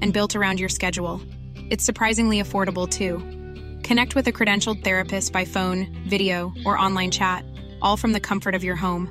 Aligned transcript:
and 0.00 0.12
built 0.12 0.34
around 0.34 0.58
your 0.58 0.68
schedule. 0.68 1.20
It's 1.70 1.84
surprisingly 1.84 2.42
affordable 2.42 2.88
too. 2.88 3.18
Connect 3.86 4.14
with 4.14 4.26
a 4.26 4.32
credentialed 4.32 4.82
therapist 4.82 5.32
by 5.32 5.44
phone, 5.44 5.86
video, 6.08 6.52
or 6.66 6.76
online 6.76 7.10
chat, 7.10 7.44
all 7.80 7.96
from 7.96 8.12
the 8.12 8.20
comfort 8.20 8.54
of 8.54 8.64
your 8.64 8.76
home. 8.76 9.08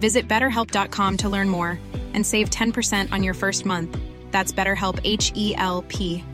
Visit 0.00 0.26
betterhelp.com 0.28 1.16
to 1.18 1.28
learn 1.28 1.48
more 1.48 1.78
and 2.14 2.24
save 2.24 2.50
10% 2.50 3.12
on 3.12 3.22
your 3.22 3.34
first 3.34 3.66
month. 3.66 3.98
That's 4.30 4.52
BetterHelp 4.52 5.00
H 5.04 5.32
E 5.34 5.54
L 5.56 5.84
P. 5.88 6.24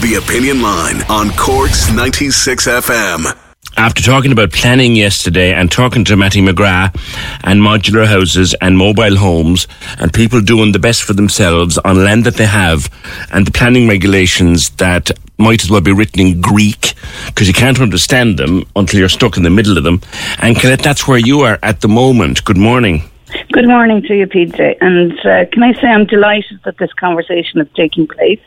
The 0.00 0.14
Opinion 0.24 0.62
Line 0.62 1.02
on 1.10 1.30
Cork's 1.30 1.90
96 1.90 2.68
FM. 2.68 3.47
After 3.78 4.02
talking 4.02 4.32
about 4.32 4.50
planning 4.50 4.96
yesterday 4.96 5.54
and 5.54 5.70
talking 5.70 6.04
to 6.06 6.16
Mattie 6.16 6.42
McGrath 6.42 7.00
and 7.44 7.62
modular 7.62 8.08
houses 8.08 8.52
and 8.60 8.76
mobile 8.76 9.14
homes 9.14 9.68
and 10.00 10.12
people 10.12 10.40
doing 10.40 10.72
the 10.72 10.80
best 10.80 11.04
for 11.04 11.12
themselves 11.12 11.78
on 11.78 12.04
land 12.04 12.24
that 12.24 12.34
they 12.34 12.46
have 12.46 12.90
and 13.32 13.46
the 13.46 13.52
planning 13.52 13.88
regulations 13.88 14.70
that 14.70 15.12
might 15.38 15.62
as 15.62 15.70
well 15.70 15.80
be 15.80 15.92
written 15.92 16.20
in 16.20 16.40
Greek 16.40 16.94
because 17.26 17.46
you 17.46 17.54
can't 17.54 17.80
understand 17.80 18.36
them 18.36 18.64
until 18.74 18.98
you're 18.98 19.08
stuck 19.08 19.36
in 19.36 19.44
the 19.44 19.50
middle 19.50 19.78
of 19.78 19.84
them. 19.84 20.00
And 20.40 20.58
Colette, 20.58 20.82
that's 20.82 21.06
where 21.06 21.20
you 21.20 21.42
are 21.42 21.60
at 21.62 21.80
the 21.80 21.88
moment. 21.88 22.44
Good 22.44 22.58
morning. 22.58 23.08
Good 23.52 23.68
morning 23.68 24.02
to 24.02 24.16
you, 24.16 24.26
PJ. 24.26 24.78
And 24.80 25.12
uh, 25.20 25.44
can 25.52 25.62
I 25.62 25.72
say 25.74 25.86
I'm 25.86 26.04
delighted 26.04 26.58
that 26.64 26.78
this 26.78 26.92
conversation 26.94 27.60
is 27.60 27.68
taking 27.76 28.08
place 28.08 28.40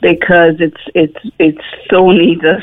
because 0.00 0.56
it's 0.58 0.80
it's 0.96 1.16
it's 1.38 1.64
so 1.88 2.10
needed 2.10 2.62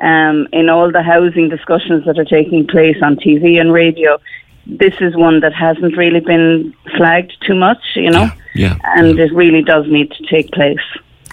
um, 0.00 0.48
in 0.52 0.68
all 0.68 0.90
the 0.90 1.02
housing 1.02 1.48
discussions 1.48 2.04
that 2.06 2.18
are 2.18 2.24
taking 2.24 2.66
place 2.66 2.96
on 3.02 3.16
TV 3.16 3.60
and 3.60 3.72
radio. 3.72 4.18
This 4.66 4.94
is 5.00 5.16
one 5.16 5.40
that 5.40 5.52
hasn't 5.52 5.96
really 5.96 6.20
been 6.20 6.74
flagged 6.96 7.32
too 7.46 7.54
much, 7.54 7.82
you 7.96 8.10
know, 8.10 8.28
Yeah. 8.54 8.76
yeah. 8.76 8.76
and 8.96 9.18
it 9.18 9.32
really 9.32 9.62
does 9.62 9.86
need 9.88 10.10
to 10.12 10.26
take 10.26 10.50
place. 10.52 10.86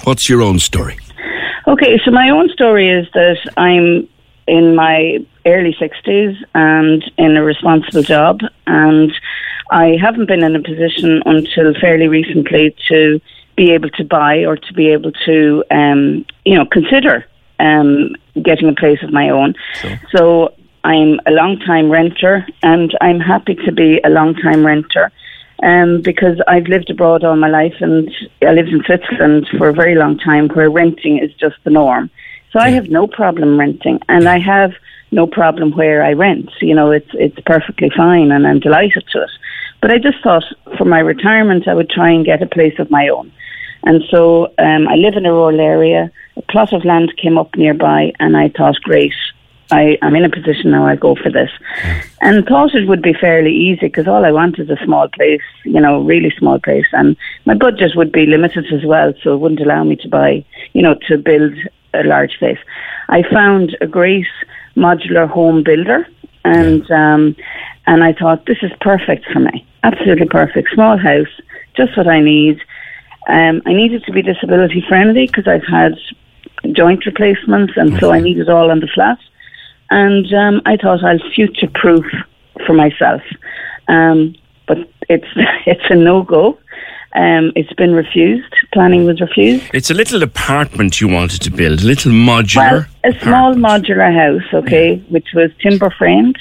What's 0.04 0.30
your 0.30 0.42
own 0.42 0.60
story? 0.60 0.98
Okay, 1.68 2.00
so 2.04 2.12
my 2.12 2.30
own 2.30 2.50
story 2.50 2.90
is 2.90 3.08
that 3.14 3.38
I'm 3.58 4.08
in 4.48 4.76
my 4.76 5.20
early 5.46 5.74
60s 5.80 6.38
and 6.56 7.04
in 7.18 7.36
a 7.36 7.44
responsible 7.44 8.04
job, 8.04 8.40
and 8.66 9.12
I 9.72 9.98
haven't 10.02 10.28
been 10.28 10.44
in 10.44 10.56
a 10.56 10.62
position 10.62 11.22
until 11.26 11.74
fairly 11.80 12.08
recently 12.08 12.76
to 12.88 13.20
be 13.58 13.72
able 13.72 13.90
to 13.92 14.04
buy 14.06 14.46
or 14.46 14.56
to 14.56 14.74
be 14.74 14.88
able 14.90 15.12
to, 15.26 15.64
um, 15.72 16.26
you 16.46 16.56
know, 16.56 16.66
consider 16.66 17.26
um, 17.60 18.16
getting 18.42 18.70
a 18.70 18.74
place 18.74 19.02
of 19.04 19.12
my 19.12 19.30
own. 19.30 19.56
So 20.12 20.54
I'm 20.84 21.20
a 21.26 21.32
long 21.32 21.60
time 21.60 21.90
renter, 21.90 22.46
and 22.64 22.96
I'm 23.02 23.20
happy 23.20 23.56
to 23.66 23.72
be 23.72 24.00
a 24.04 24.10
long 24.10 24.36
time 24.36 24.66
renter. 24.66 25.12
Um, 25.64 26.02
because 26.04 26.40
I've 26.48 26.68
lived 26.68 26.92
abroad 26.92 27.24
all 27.24 27.36
my 27.36 27.50
life 27.50 27.74
and 27.80 28.12
I 28.44 28.52
lived 28.52 28.70
in 28.70 28.84
Switzerland 28.84 29.48
for 29.58 29.70
a 29.70 29.74
very 29.74 29.96
long 29.96 30.20
time 30.20 30.50
where 30.50 30.70
renting 30.70 31.18
is 31.18 31.34
just 31.34 31.56
the 31.64 31.72
norm. 31.72 32.12
So 32.52 32.60
I 32.60 32.70
have 32.70 32.92
no 32.92 33.08
problem 33.08 33.60
renting 33.60 34.00
and 34.08 34.30
I 34.30 34.38
have 34.38 34.74
no 35.12 35.26
problem 35.26 35.72
where 35.72 36.04
I 36.04 36.14
rent. 36.14 36.52
You 36.62 36.76
know, 36.76 36.92
it's 36.92 37.10
it's 37.14 37.40
perfectly 37.46 37.90
fine 37.96 38.32
and 38.32 38.46
I'm 38.46 38.60
delighted 38.60 39.04
to 39.14 39.24
it. 39.24 39.32
But 39.82 39.92
I 39.92 39.98
just 39.98 40.22
thought 40.24 40.44
for 40.78 40.86
my 40.86 41.00
retirement 41.00 41.68
I 41.68 41.74
would 41.74 41.90
try 41.90 42.12
and 42.12 42.26
get 42.26 42.42
a 42.42 42.48
place 42.48 42.78
of 42.80 42.92
my 42.92 43.08
own. 43.10 43.32
And 43.84 44.04
so 44.10 44.54
um, 44.58 44.88
I 44.88 44.96
live 44.96 45.16
in 45.16 45.26
a 45.26 45.34
rural 45.34 45.60
area. 45.60 46.12
A 46.36 46.42
plot 46.42 46.74
of 46.74 46.86
land 46.86 47.16
came 47.18 47.38
up 47.38 47.56
nearby, 47.56 48.14
and 48.20 48.36
I 48.36 48.50
thought, 48.50 48.76
great, 48.82 49.14
I, 49.72 49.98
I'm 50.02 50.16
in 50.16 50.24
a 50.24 50.30
position 50.30 50.72
now. 50.72 50.86
I 50.88 50.96
go 50.96 51.16
for 51.16 51.30
this, 51.30 51.50
and 52.22 52.46
thought 52.46 52.76
it 52.76 52.88
would 52.88 53.02
be 53.02 53.14
fairly 53.14 53.54
easy 53.54 53.88
because 53.88 54.08
all 54.08 54.24
I 54.24 54.32
want 54.32 54.60
is 54.60 54.70
a 54.70 54.78
small 54.86 55.10
place, 55.10 55.42
you 55.66 55.82
know, 55.82 56.02
really 56.02 56.32
small 56.38 56.60
place, 56.60 56.86
and 56.94 57.18
my 57.46 57.54
budget 57.54 57.92
would 57.96 58.12
be 58.12 58.26
limited 58.26 58.72
as 58.72 58.86
well, 58.86 59.14
so 59.22 59.34
it 59.34 59.38
wouldn't 59.38 59.62
allow 59.62 59.84
me 59.84 59.96
to 59.98 60.08
buy, 60.08 60.46
you 60.74 60.82
know, 60.82 60.96
to 61.08 61.18
build 61.18 61.54
a 61.94 62.04
large 62.04 62.38
place. 62.40 62.60
I 63.10 63.24
found 63.24 63.76
a 63.82 63.88
great 63.88 64.28
modular 64.76 65.28
home 65.28 65.64
builder, 65.64 66.08
and 66.46 66.90
um, 66.92 67.36
and 67.88 68.04
I 68.04 68.14
thought 68.14 68.46
this 68.46 68.60
is 68.62 68.72
perfect 68.80 69.26
for 69.32 69.40
me, 69.40 69.66
absolutely 69.84 70.28
perfect. 70.28 70.70
Small 70.74 70.98
house, 70.98 71.34
just 71.76 71.98
what 71.98 72.08
I 72.08 72.22
need. 72.22 72.62
Um, 73.28 73.62
I 73.66 73.74
needed 73.74 74.04
to 74.06 74.12
be 74.12 74.22
disability 74.22 74.84
friendly 74.88 75.28
because 75.28 75.48
I've 75.48 75.66
had 75.68 75.98
joint 76.72 77.06
replacements, 77.06 77.74
and 77.76 78.00
so 78.00 78.12
I 78.12 78.20
need 78.20 78.40
it 78.40 78.50
all 78.50 78.72
on 78.72 78.80
the 78.80 78.88
flat. 78.88 79.20
And 79.90 80.34
um, 80.34 80.62
I 80.66 80.78
thought 80.78 81.04
I'll 81.04 81.20
future 81.34 81.70
proof 81.74 82.06
for 82.66 82.74
myself, 82.74 83.22
um, 83.88 84.36
but 84.68 84.78
it's 85.10 85.28
it's 85.66 85.84
a 85.90 85.96
no 85.96 86.24
go. 86.24 86.58
Um, 87.16 87.52
it's 87.56 87.74
been 87.74 87.94
refused. 87.94 88.54
Planning 88.74 89.06
was 89.06 89.20
refused. 89.22 89.66
It's 89.74 89.90
a 89.90 89.94
little 89.94 90.22
apartment 90.24 91.02
you 91.02 91.08
wanted 91.08 91.42
to 91.42 91.50
build, 91.50 91.82
a 91.82 91.86
little 91.86 92.12
modular. 92.12 92.88
Well, 93.04 93.14
a 93.16 93.20
small 93.22 93.52
apartment. 93.58 93.86
modular 93.86 94.14
house, 94.14 94.54
okay, 94.54 94.98
which 95.10 95.30
was 95.34 95.50
timber 95.62 95.90
framed. 95.90 96.38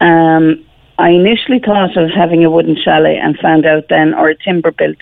Um, 0.00 0.64
I 0.98 1.10
initially 1.10 1.58
thought 1.58 1.96
of 1.96 2.10
having 2.10 2.44
a 2.44 2.50
wooden 2.50 2.76
chalet 2.82 3.18
and 3.18 3.38
found 3.38 3.66
out 3.66 3.88
then, 3.90 4.14
or 4.14 4.28
a 4.28 4.34
timber 4.34 4.70
built, 4.70 4.96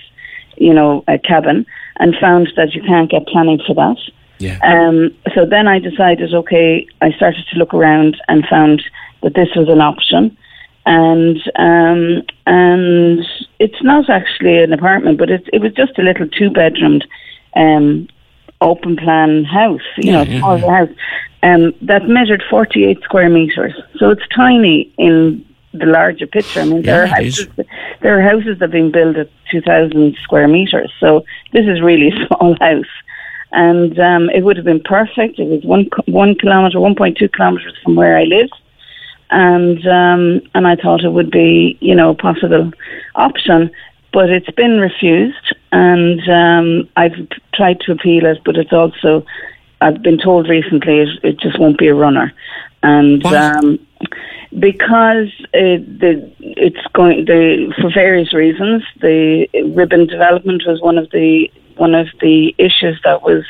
you 0.57 0.73
know, 0.73 1.05
a 1.09 1.19
cabin, 1.19 1.67
and 1.99 2.15
found 2.21 2.53
that 2.57 2.75
you 2.75 2.83
can't 2.83 3.11
get 3.11 3.27
planning 3.27 3.61
for 3.67 3.75
that. 3.75 3.97
Yeah. 4.39 4.59
Um, 4.63 5.15
so 5.35 5.47
then 5.47 5.69
I 5.69 5.79
decided, 5.79 6.35
okay, 6.35 6.87
I 7.01 7.13
started 7.13 7.45
to 7.53 7.59
look 7.59 7.73
around 7.73 8.21
and 8.29 8.47
found 8.47 8.83
that 9.23 9.35
this 9.35 9.49
was 9.55 9.69
an 9.69 9.81
option. 9.81 10.37
And 10.87 11.39
um, 11.57 12.23
and 12.47 13.25
it's 13.59 13.83
not 13.83 14.11
actually 14.11 14.63
an 14.63 14.73
apartment, 14.73 15.19
but 15.19 15.31
it, 15.31 15.49
it 15.51 15.63
was 15.63 15.73
just 15.73 15.99
a 15.99 16.03
little 16.03 16.29
two 16.29 16.51
bedroomed 16.51 17.07
um, 17.57 18.07
open 18.61 18.97
plan 18.97 19.45
house, 19.45 19.81
you 19.97 20.13
know, 20.13 20.23
yeah, 20.23 20.39
small 20.39 20.59
house, 20.59 20.91
um, 21.43 21.75
that 21.83 22.09
measured 22.09 22.43
48 22.51 23.03
square 23.03 23.29
meters. 23.29 23.75
So 23.97 24.11
it's 24.11 24.27
tiny 24.35 24.93
in 24.99 25.45
the 25.79 25.87
larger 25.87 26.27
picture. 26.27 26.61
I 26.61 26.65
mean, 26.65 26.83
there, 26.83 27.05
are 27.05 27.07
houses, 27.07 27.49
there 28.01 28.19
are 28.19 28.23
houses 28.23 28.59
that 28.59 28.67
have 28.67 28.71
been 28.71 28.91
built 28.91 29.17
at 29.17 29.31
2,000 29.51 30.17
square 30.23 30.49
meters. 30.49 30.93
So 31.01 31.25
this 31.53 31.67
is 31.67 31.83
really 31.83 32.09
a 32.13 32.27
small 32.27 32.57
house. 32.61 32.93
And 33.53 33.99
um, 34.01 34.31
it 34.31 34.43
would 34.43 34.57
have 34.57 34.65
been 34.65 34.83
perfect. 34.83 35.39
It 35.39 35.47
was 35.47 35.65
one 35.65 35.89
one 36.07 36.35
kilometre, 36.35 36.79
1.2 36.79 37.33
kilometres 37.33 37.75
from 37.85 37.95
where 37.95 38.17
I 38.17 38.25
live 38.25 38.51
and 39.35 39.87
um, 39.87 40.41
and 40.55 40.67
I 40.67 40.77
thought 40.77 41.05
it 41.05 41.11
would 41.11 41.31
be 41.31 41.77
you 41.81 41.95
know 41.95 42.11
a 42.11 42.15
possible 42.15 42.73
option, 43.17 43.71
but 44.13 44.31
it's 44.31 44.51
been 44.53 44.79
refused, 44.79 45.55
and 45.73 46.21
um, 46.29 46.89
I've 46.97 47.17
tried 47.53 47.81
to 47.81 47.93
appeal 47.93 48.27
it, 48.27 48.39
but 48.45 48.57
it's 48.57 48.73
also 48.73 49.27
I've 49.81 50.03
been 50.03 50.19
told 50.19 50.49
recently 50.49 51.01
it, 51.01 51.09
it 51.23 51.41
just 51.41 51.59
won't 51.59 51.79
be 51.79 51.89
a 51.89 51.95
runner, 51.95 52.33
and 52.83 53.25
um, 53.27 53.87
because 54.59 55.33
it, 55.53 56.01
the 56.01 56.33
it's 56.41 56.87
going 56.93 57.25
the 57.25 57.73
for 57.81 57.91
various 57.93 58.33
reasons 58.33 58.83
the 59.01 59.49
ribbon 59.75 60.07
development 60.07 60.63
was 60.67 60.81
one 60.81 60.99
of 60.99 61.11
the 61.11 61.51
one 61.77 61.95
of 61.95 62.07
the 62.21 62.55
issues 62.59 63.01
that 63.05 63.23
was. 63.23 63.45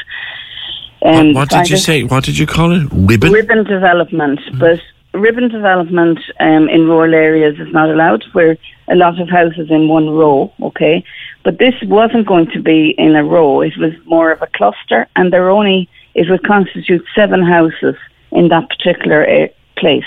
Um, 1.04 1.34
what, 1.34 1.52
what 1.52 1.64
did 1.64 1.70
you 1.70 1.76
say? 1.76 2.02
What 2.04 2.24
did 2.24 2.38
you 2.38 2.46
call 2.46 2.72
it? 2.72 2.88
Ribbon? 2.90 3.30
ribbon 3.30 3.64
development, 3.64 4.40
but 4.58 4.80
ribbon 5.12 5.48
development 5.48 6.18
um, 6.40 6.70
in 6.70 6.88
rural 6.88 7.14
areas 7.14 7.58
is 7.58 7.70
not 7.72 7.90
allowed. 7.90 8.24
Where 8.32 8.56
a 8.88 8.94
lot 8.94 9.20
of 9.20 9.28
houses 9.28 9.70
in 9.70 9.88
one 9.88 10.08
row, 10.08 10.50
okay, 10.62 11.04
but 11.42 11.58
this 11.58 11.74
wasn't 11.82 12.26
going 12.26 12.50
to 12.52 12.62
be 12.62 12.94
in 12.96 13.14
a 13.16 13.24
row. 13.24 13.60
It 13.60 13.76
was 13.76 13.92
more 14.06 14.30
of 14.30 14.40
a 14.40 14.46
cluster, 14.46 15.06
and 15.16 15.30
there 15.30 15.50
only 15.50 15.90
it 16.14 16.30
would 16.30 16.46
constitute 16.46 17.04
seven 17.14 17.42
houses 17.42 17.96
in 18.32 18.48
that 18.48 18.70
particular 18.70 19.28
uh, 19.28 19.48
place 19.76 20.04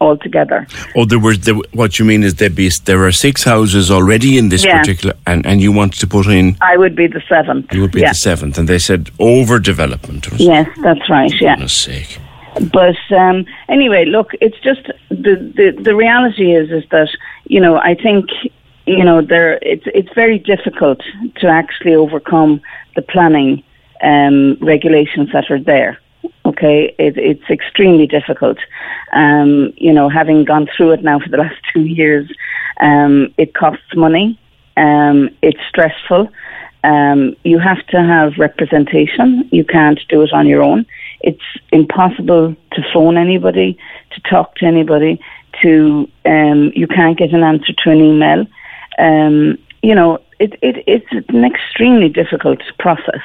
altogether. 0.00 0.66
Oh, 0.96 1.04
there 1.04 1.18
were. 1.18 1.36
There, 1.36 1.54
what 1.72 1.98
you 1.98 2.04
mean 2.04 2.22
is 2.22 2.34
there 2.34 2.50
be 2.50 2.70
there 2.84 3.04
are 3.04 3.12
six 3.12 3.44
houses 3.44 3.90
already 3.90 4.38
in 4.38 4.48
this 4.48 4.64
Yeah. 4.64 4.78
particular, 4.78 5.14
and 5.26 5.46
and 5.46 5.60
you 5.60 5.72
wanted 5.72 6.00
to 6.00 6.06
put 6.06 6.26
in. 6.26 6.56
I 6.60 6.76
would 6.76 6.96
be 6.96 7.06
the 7.06 7.22
seventh. 7.28 7.72
You 7.72 7.82
would 7.82 7.92
be 7.92 8.00
yeah. 8.00 8.10
the 8.10 8.14
seventh, 8.14 8.58
and 8.58 8.68
they 8.68 8.78
said 8.78 9.10
overdevelopment. 9.18 10.22
Yes, 10.38 10.68
that's 10.82 11.08
right. 11.08 11.32
Yeah. 11.40 11.54
goodness 11.54 11.74
sake. 11.74 12.18
But 12.72 12.96
um, 13.10 13.46
anyway, 13.68 14.04
look, 14.04 14.30
it's 14.40 14.60
just 14.60 14.84
the, 15.08 15.34
the 15.58 15.76
the 15.80 15.94
reality 15.94 16.52
is 16.54 16.70
is 16.70 16.84
that 16.90 17.08
you 17.46 17.60
know 17.60 17.76
I 17.76 17.94
think 17.94 18.26
you 18.86 19.04
know, 19.04 19.22
there 19.22 19.58
it's 19.62 19.84
it's 19.86 20.12
very 20.14 20.38
difficult 20.38 21.00
to 21.36 21.46
actually 21.46 21.94
overcome 21.94 22.60
the 22.96 23.02
planning 23.02 23.62
um, 24.02 24.56
regulations 24.60 25.30
that 25.32 25.50
are 25.50 25.60
there. 25.60 25.98
Okay, 26.54 26.94
it, 26.98 27.18
it's 27.18 27.50
extremely 27.50 28.06
difficult. 28.06 28.58
Um, 29.12 29.72
you 29.76 29.92
know, 29.92 30.08
having 30.08 30.44
gone 30.44 30.68
through 30.76 30.92
it 30.92 31.02
now 31.02 31.18
for 31.18 31.28
the 31.28 31.36
last 31.44 31.56
two 31.72 31.84
years, 31.84 32.30
um, 32.80 33.34
it 33.38 33.54
costs 33.54 33.94
money. 33.96 34.38
Um, 34.76 35.30
it's 35.42 35.58
stressful. 35.68 36.30
Um, 36.84 37.34
you 37.42 37.58
have 37.58 37.84
to 37.88 38.02
have 38.02 38.38
representation. 38.38 39.48
You 39.50 39.64
can't 39.64 39.98
do 40.08 40.22
it 40.22 40.32
on 40.32 40.46
your 40.46 40.62
own. 40.62 40.86
It's 41.22 41.42
impossible 41.72 42.54
to 42.72 42.82
phone 42.92 43.16
anybody, 43.16 43.76
to 44.12 44.20
talk 44.20 44.54
to 44.56 44.66
anybody. 44.66 45.20
To 45.62 46.08
um, 46.24 46.72
you 46.74 46.86
can't 46.86 47.16
get 47.18 47.32
an 47.32 47.42
answer 47.42 47.72
to 47.72 47.90
an 47.90 48.00
email. 48.00 48.46
Um, 48.98 49.58
you 49.82 49.94
know, 49.94 50.18
it, 50.38 50.54
it, 50.62 50.84
it's 50.86 51.28
an 51.30 51.44
extremely 51.44 52.08
difficult 52.08 52.60
process, 52.78 53.22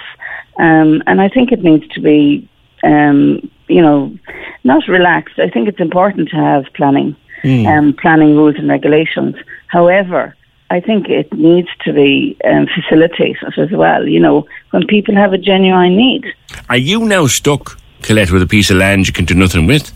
um, 0.58 1.04
and 1.08 1.22
I 1.22 1.30
think 1.30 1.52
it 1.52 1.64
needs 1.64 1.88
to 1.90 2.02
be, 2.02 2.48
um, 2.84 3.50
you 3.68 3.82
know, 3.82 4.18
not 4.64 4.88
relaxed. 4.88 5.40
I 5.40 5.50
think 5.50 5.68
it's 5.68 5.80
important 5.80 6.30
to 6.30 6.36
have 6.36 6.66
planning, 6.74 7.16
Hmm. 7.42 7.66
um, 7.68 7.94
planning 7.94 8.36
rules 8.36 8.56
and 8.56 8.68
regulations. 8.68 9.36
However, 9.68 10.36
I 10.72 10.80
think 10.80 11.10
it 11.10 11.32
needs 11.34 11.70
to 11.86 11.94
be 11.94 12.38
um, 12.46 12.68
facilitated 12.68 13.54
as 13.58 13.72
well. 13.72 14.08
You 14.08 14.20
know, 14.20 14.46
when 14.72 14.86
people 14.88 15.16
have 15.16 15.34
a 15.34 15.38
genuine 15.38 15.96
need. 15.96 16.26
Are 16.70 16.78
you 16.78 17.00
now 17.06 17.28
stuck, 17.28 17.78
Colette, 18.02 18.32
with 18.32 18.42
a 18.42 18.48
piece 18.48 18.70
of 18.70 18.78
land 18.78 19.08
you 19.08 19.14
can 19.14 19.26
do 19.26 19.34
nothing 19.34 19.68
with? 19.68 19.92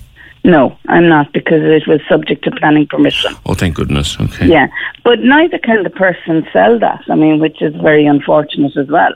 No, 0.45 0.77
I'm 0.89 1.07
not 1.07 1.31
because 1.31 1.61
it 1.63 1.87
was 1.87 2.01
subject 2.09 2.43
to 2.43 2.51
planning 2.51 2.85
permission. 2.87 3.33
Oh, 3.45 3.53
thank 3.53 3.75
goodness. 3.75 4.19
Okay. 4.19 4.47
Yeah, 4.47 4.67
but 5.03 5.19
neither 5.19 5.57
can 5.57 5.83
the 5.83 5.89
person 5.89 6.45
sell 6.51 6.77
that. 6.79 7.01
I 7.09 7.15
mean, 7.15 7.39
which 7.39 7.61
is 7.61 7.73
very 7.75 8.05
unfortunate 8.05 8.75
as 8.75 8.87
well. 8.87 9.13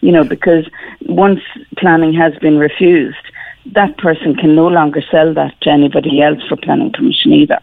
You 0.00 0.12
know, 0.12 0.24
because 0.24 0.68
once 1.02 1.40
planning 1.76 2.12
has 2.14 2.34
been 2.36 2.58
refused, 2.58 3.16
that 3.66 3.96
person 3.98 4.34
can 4.34 4.54
no 4.54 4.68
longer 4.68 5.02
sell 5.10 5.34
that 5.34 5.60
to 5.62 5.70
anybody 5.70 6.22
else 6.22 6.40
for 6.48 6.56
planning 6.56 6.92
permission 6.92 7.32
either. 7.32 7.58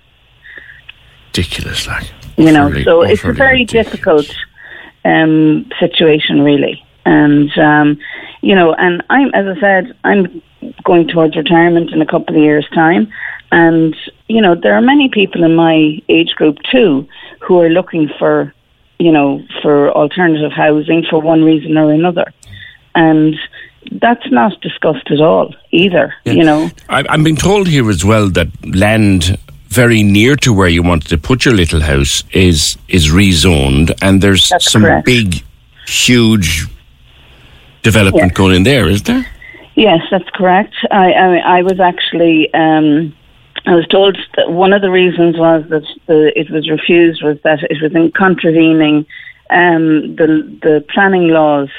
Ridiculous, 1.27 1.87
like. 1.87 2.11
You 2.37 2.51
know, 2.51 2.71
so 2.83 3.01
it's 3.01 3.23
a 3.23 3.31
very 3.31 3.59
ridiculous. 3.59 3.85
difficult 3.85 4.35
um, 5.05 5.69
situation, 5.79 6.41
really. 6.41 6.83
And 7.05 7.55
um, 7.57 7.99
you 8.41 8.55
know, 8.55 8.73
and 8.73 9.03
I'm, 9.09 9.33
as 9.33 9.57
I 9.57 9.59
said, 9.59 9.97
I'm 10.03 10.41
going 10.83 11.07
towards 11.07 11.35
retirement 11.35 11.91
in 11.91 12.01
a 12.01 12.05
couple 12.05 12.35
of 12.35 12.41
years' 12.41 12.67
time, 12.73 13.11
and 13.51 13.95
you 14.27 14.41
know, 14.41 14.55
there 14.55 14.75
are 14.75 14.81
many 14.81 15.09
people 15.09 15.43
in 15.43 15.55
my 15.55 16.01
age 16.09 16.31
group 16.35 16.57
too 16.71 17.07
who 17.39 17.59
are 17.61 17.69
looking 17.69 18.09
for, 18.19 18.53
you 18.99 19.11
know, 19.11 19.43
for 19.61 19.91
alternative 19.91 20.51
housing 20.51 21.03
for 21.09 21.19
one 21.21 21.43
reason 21.43 21.77
or 21.77 21.91
another, 21.91 22.31
and 22.93 23.35
that's 23.91 24.29
not 24.31 24.59
discussed 24.61 25.11
at 25.11 25.19
all 25.21 25.53
either. 25.71 26.13
You 26.25 26.43
know, 26.43 26.69
I, 26.89 27.03
I'm 27.09 27.23
being 27.23 27.35
told 27.35 27.67
here 27.67 27.89
as 27.89 28.03
well 28.03 28.29
that 28.31 28.47
land 28.75 29.37
very 29.67 30.01
near 30.03 30.35
to 30.37 30.53
where 30.53 30.69
you 30.69 30.81
wanted 30.81 31.09
to 31.09 31.17
put 31.17 31.43
your 31.45 31.53
little 31.53 31.81
house 31.81 32.23
is 32.31 32.77
is 32.87 33.09
rezoned, 33.11 33.93
and 34.01 34.21
there's 34.21 34.49
That's 34.49 34.71
some 34.71 34.83
correct. 34.83 35.05
big, 35.05 35.43
huge 35.87 36.65
development 37.83 38.31
Yeah. 38.31 38.33
going 38.33 38.55
in 38.55 38.63
there, 38.63 38.87
is 38.87 39.03
there? 39.03 39.25
Yes, 39.75 40.01
that's 40.09 40.29
correct. 40.29 40.73
I 40.89 41.11
I, 41.11 41.57
I 41.57 41.61
was 41.61 41.79
actually 41.79 42.51
um, 42.53 43.13
I 43.67 43.75
was 43.75 43.87
told 43.87 44.17
that 44.35 44.51
one 44.51 44.73
of 44.73 44.81
the 44.81 44.91
reasons 44.91 45.37
was 45.37 45.63
that 45.69 45.85
the, 46.05 46.37
it 46.39 46.49
was 46.51 46.69
refused 46.69 47.23
was 47.23 47.37
that 47.43 47.63
it 47.63 47.81
was 47.81 47.93
in 47.95 48.11
contravening 48.11 49.05
um, 49.49 50.15
the 50.15 50.27
the 50.61 50.85
planning 50.89 51.29
laws 51.29 51.69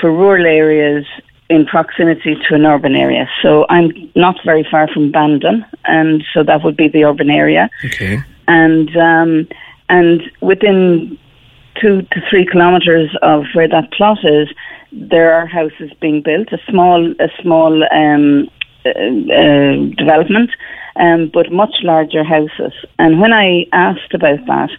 for 0.00 0.10
rural 0.10 0.46
areas 0.46 1.04
in 1.48 1.64
proximity 1.64 2.36
to 2.48 2.54
an 2.54 2.66
urban 2.66 2.96
area. 2.96 3.28
So 3.40 3.66
I'm 3.68 4.10
not 4.14 4.36
very 4.44 4.66
far 4.68 4.88
from 4.88 5.12
Bandon, 5.12 5.64
and 5.84 6.24
so 6.32 6.42
that 6.42 6.64
would 6.64 6.76
be 6.76 6.88
the 6.88 7.04
urban 7.04 7.30
area 7.30 7.70
Okay. 7.84 8.22
and 8.48 8.96
um, 8.96 9.48
and 9.88 10.22
within 10.40 11.18
two 11.80 12.02
to 12.02 12.20
three 12.28 12.46
kilometres 12.46 13.10
of 13.22 13.44
where 13.52 13.68
that 13.68 13.92
plot 13.92 14.18
is, 14.24 14.48
there 14.92 15.32
are 15.34 15.46
houses 15.46 15.90
being 16.00 16.22
built. 16.22 16.52
A 16.52 16.58
small, 16.68 17.12
a 17.20 17.28
small 17.42 17.84
um, 17.92 18.48
uh, 18.84 18.90
uh, 18.90 19.76
development, 19.96 20.50
um, 20.96 21.30
but 21.32 21.52
much 21.52 21.76
larger 21.82 22.24
houses. 22.24 22.72
And 22.98 23.20
when 23.20 23.32
I 23.32 23.66
asked 23.72 24.14
about 24.14 24.44
that, 24.46 24.70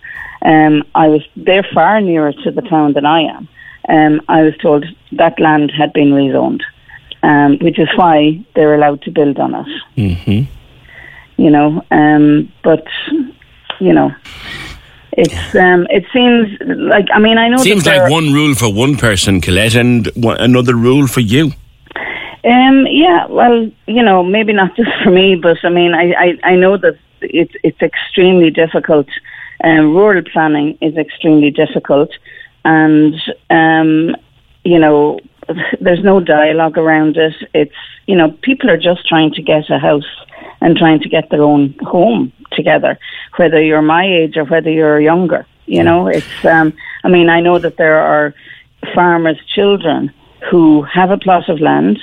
um, 0.43 0.83
I 0.95 1.07
was 1.07 1.23
they're 1.35 1.67
far 1.73 1.99
nearer 2.01 2.33
to 2.33 2.51
the 2.51 2.61
town 2.61 2.93
than 2.93 3.05
I 3.05 3.21
am. 3.21 3.47
Um, 3.89 4.21
I 4.27 4.43
was 4.43 4.55
told 4.57 4.85
that 5.13 5.39
land 5.39 5.71
had 5.71 5.93
been 5.93 6.11
rezoned, 6.11 6.61
um, 7.23 7.57
which 7.59 7.79
is 7.79 7.89
why 7.95 8.43
they're 8.53 8.75
allowed 8.75 9.01
to 9.03 9.11
build 9.11 9.39
on 9.39 9.55
it 9.55 10.17
hmm 10.17 10.43
you 11.37 11.49
know. 11.49 11.83
Um, 11.91 12.51
but 12.63 12.85
you 13.79 13.93
know, 13.93 14.11
it's 15.13 15.55
um, 15.55 15.87
it 15.89 16.05
seems 16.11 16.49
like 16.61 17.07
I 17.13 17.19
mean 17.19 17.37
I 17.37 17.47
know 17.47 17.57
Seems 17.57 17.85
like 17.85 18.11
one 18.11 18.33
rule 18.33 18.55
for 18.55 18.71
one 18.73 18.97
person, 18.97 19.39
Colette, 19.39 19.75
and 19.75 20.07
one, 20.15 20.37
another 20.37 20.75
rule 20.75 21.07
for 21.07 21.21
you. 21.21 21.51
Um, 22.47 22.87
yeah, 22.87 23.25
well, 23.27 23.69
you 23.87 24.01
know, 24.01 24.23
maybe 24.23 24.53
not 24.53 24.75
just 24.77 24.91
for 25.03 25.11
me, 25.11 25.35
but 25.35 25.57
I 25.63 25.69
mean, 25.69 25.93
I, 25.93 26.13
I, 26.13 26.51
I 26.51 26.55
know 26.55 26.77
that 26.77 26.97
it's 27.21 27.53
it's 27.63 27.81
extremely 27.81 28.51
difficult. 28.51 29.07
Um, 29.63 29.95
rural 29.95 30.23
planning 30.23 30.77
is 30.81 30.95
extremely 30.95 31.51
difficult, 31.51 32.09
and 32.63 33.15
um, 33.49 34.15
you 34.63 34.79
know, 34.79 35.19
there's 35.81 36.03
no 36.03 36.21
dialogue 36.21 36.77
around 36.77 37.17
it. 37.17 37.35
It's 37.53 37.75
you 38.05 38.15
know, 38.15 38.31
people 38.31 38.69
are 38.69 38.77
just 38.77 39.05
trying 39.07 39.33
to 39.33 39.41
get 39.41 39.69
a 39.69 39.79
house 39.79 40.15
and 40.61 40.77
trying 40.77 41.01
to 41.01 41.09
get 41.09 41.29
their 41.29 41.43
own 41.43 41.75
home 41.81 42.31
together, 42.51 42.97
whether 43.35 43.61
you're 43.61 43.81
my 43.81 44.05
age 44.05 44.37
or 44.37 44.45
whether 44.45 44.71
you're 44.71 45.01
younger. 45.01 45.45
You 45.65 45.83
know, 45.83 46.07
it's. 46.07 46.45
Um, 46.45 46.71
I 47.03 47.09
mean, 47.09 47.29
I 47.29 47.41
know 47.41 47.59
that 47.59 47.75
there 47.75 47.99
are 47.99 48.33
farmers' 48.95 49.43
children 49.53 50.13
who 50.49 50.83
have 50.83 51.11
a 51.11 51.17
plot 51.17 51.49
of 51.49 51.59
land 51.59 51.99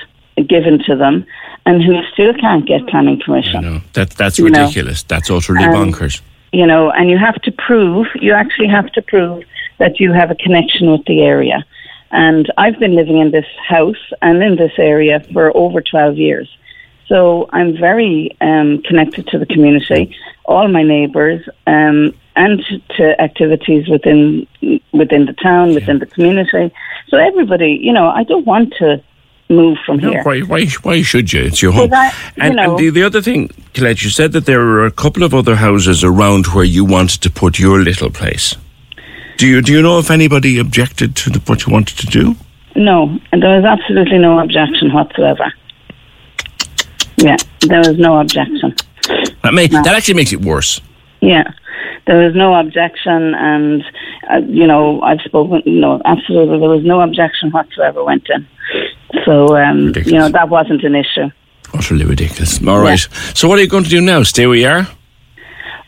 given 0.48 0.78
to 0.84 0.96
them 0.96 1.26
and 1.66 1.82
who 1.82 2.00
still 2.12 2.34
can't 2.34 2.66
get 2.66 2.86
planning 2.88 3.20
permission. 3.20 3.62
No, 3.62 3.81
that 3.94 4.10
that's 4.10 4.38
You 4.38 4.50
know. 4.50 4.60
ridiculous. 4.60 5.02
That's 5.02 5.31
utterly 5.31 5.64
Um, 5.64 5.75
bonkers. 5.75 6.20
You 6.52 6.66
know, 6.66 6.90
and 6.90 7.10
you 7.10 7.19
have 7.19 7.40
to 7.42 7.52
prove, 7.52 8.06
you 8.20 8.32
actually 8.32 8.69
have 8.69 8.90
to 8.92 9.02
prove 9.02 9.42
that 9.78 9.98
you 9.98 10.12
have 10.12 10.31
a 10.31 10.36
connection 10.36 10.90
with 10.92 11.04
the 11.06 11.22
area. 11.22 11.64
And 12.12 12.52
I've 12.56 12.78
been 12.78 12.94
living 12.94 13.19
in 13.19 13.32
this 13.32 13.46
house 13.66 14.02
and 14.23 14.42
in 14.42 14.54
this 14.56 14.73
area 14.78 15.18
for 15.32 15.56
over 15.56 15.80
12 15.80 16.16
years. 16.16 16.49
So 17.09 17.49
I'm 17.52 17.76
very 17.76 18.37
um, 18.40 18.82
connected 18.82 19.26
to 19.28 19.38
the 19.38 19.47
community, 19.47 20.16
all 20.44 20.68
my 20.68 20.82
neighbours, 20.82 21.47
um, 21.66 22.14
and 22.37 22.64
to 22.97 23.20
activities 23.20 23.88
within 23.88 24.47
within 24.92 25.26
the 25.26 25.35
town, 25.35 25.75
within 25.75 25.99
the 25.99 26.06
community. 26.06 26.73
So 27.09 27.18
everybody, 27.18 27.78
you 27.82 27.92
know, 27.92 28.09
I 28.09 28.23
don't 28.25 28.47
want 28.47 28.75
to 28.78 29.02
move 29.50 29.76
from 29.84 29.98
No, 29.98 30.10
here. 30.10 30.22
why, 30.22 30.40
why, 30.40 30.66
why 30.82 31.02
should 31.02 31.32
you? 31.32 31.42
It's 31.42 31.60
your 31.62 31.72
home. 31.72 31.90
I- 31.92 32.12
you 32.36 32.42
and, 32.42 32.58
and 32.60 32.78
the, 32.78 32.90
the 32.90 33.02
other 33.02 33.20
thing, 33.22 33.50
Colette, 33.74 34.02
you 34.02 34.10
said 34.10 34.32
that 34.32 34.46
there 34.46 34.60
were 34.60 34.86
a 34.86 34.90
couple 34.90 35.22
of 35.22 35.34
other 35.34 35.56
houses 35.56 36.02
around 36.02 36.46
where 36.48 36.64
you 36.64 36.84
wanted 36.84 37.20
to 37.22 37.30
put 37.30 37.58
your 37.58 37.78
little 37.80 38.10
place. 38.10 38.56
Do 39.36 39.46
you 39.48 39.60
do 39.62 39.72
you 39.72 39.82
know 39.82 39.98
if 39.98 40.10
anybody 40.12 40.58
objected 40.58 41.16
to 41.16 41.30
the, 41.30 41.40
what 41.40 41.66
you 41.66 41.72
wanted 41.72 41.98
to 41.98 42.06
do? 42.06 42.36
No, 42.76 43.18
and 43.32 43.42
there 43.42 43.56
was 43.56 43.64
absolutely 43.64 44.18
no 44.18 44.38
objection 44.38 44.92
whatsoever. 44.92 45.52
Yeah, 47.16 47.36
there 47.62 47.80
was 47.80 47.98
no 47.98 48.20
objection. 48.20 48.74
That 49.42 49.52
may, 49.54 49.66
No. 49.66 49.82
that 49.82 49.94
actually 49.96 50.14
makes 50.14 50.32
it 50.32 50.40
worse. 50.40 50.80
Yeah, 51.20 51.50
there 52.06 52.24
was 52.26 52.34
no 52.34 52.54
objection, 52.54 53.34
and 53.34 53.82
uh, 54.32 54.38
you 54.46 54.66
know 54.66 55.00
I've 55.02 55.20
spoken. 55.22 55.62
No, 55.66 56.00
absolutely, 56.04 56.58
there 56.60 56.68
was 56.68 56.84
no 56.84 57.00
objection 57.00 57.50
whatsoever 57.50 58.04
went 58.04 58.26
in. 58.30 58.46
So 59.25 59.56
um, 59.56 59.92
you 60.04 60.18
know 60.18 60.28
that 60.28 60.49
wasn't 60.49 60.83
an 60.85 60.94
issue. 60.94 61.30
Utterly 61.73 62.04
ridiculous. 62.04 62.64
All 62.66 62.80
right. 62.80 63.00
So 63.35 63.49
what 63.49 63.59
are 63.59 63.62
you 63.62 63.68
going 63.68 63.85
to 63.85 63.90
do 63.90 64.00
now? 64.00 64.23
Stay 64.23 64.47
where 64.47 64.56
you 64.56 64.68
are? 64.68 64.87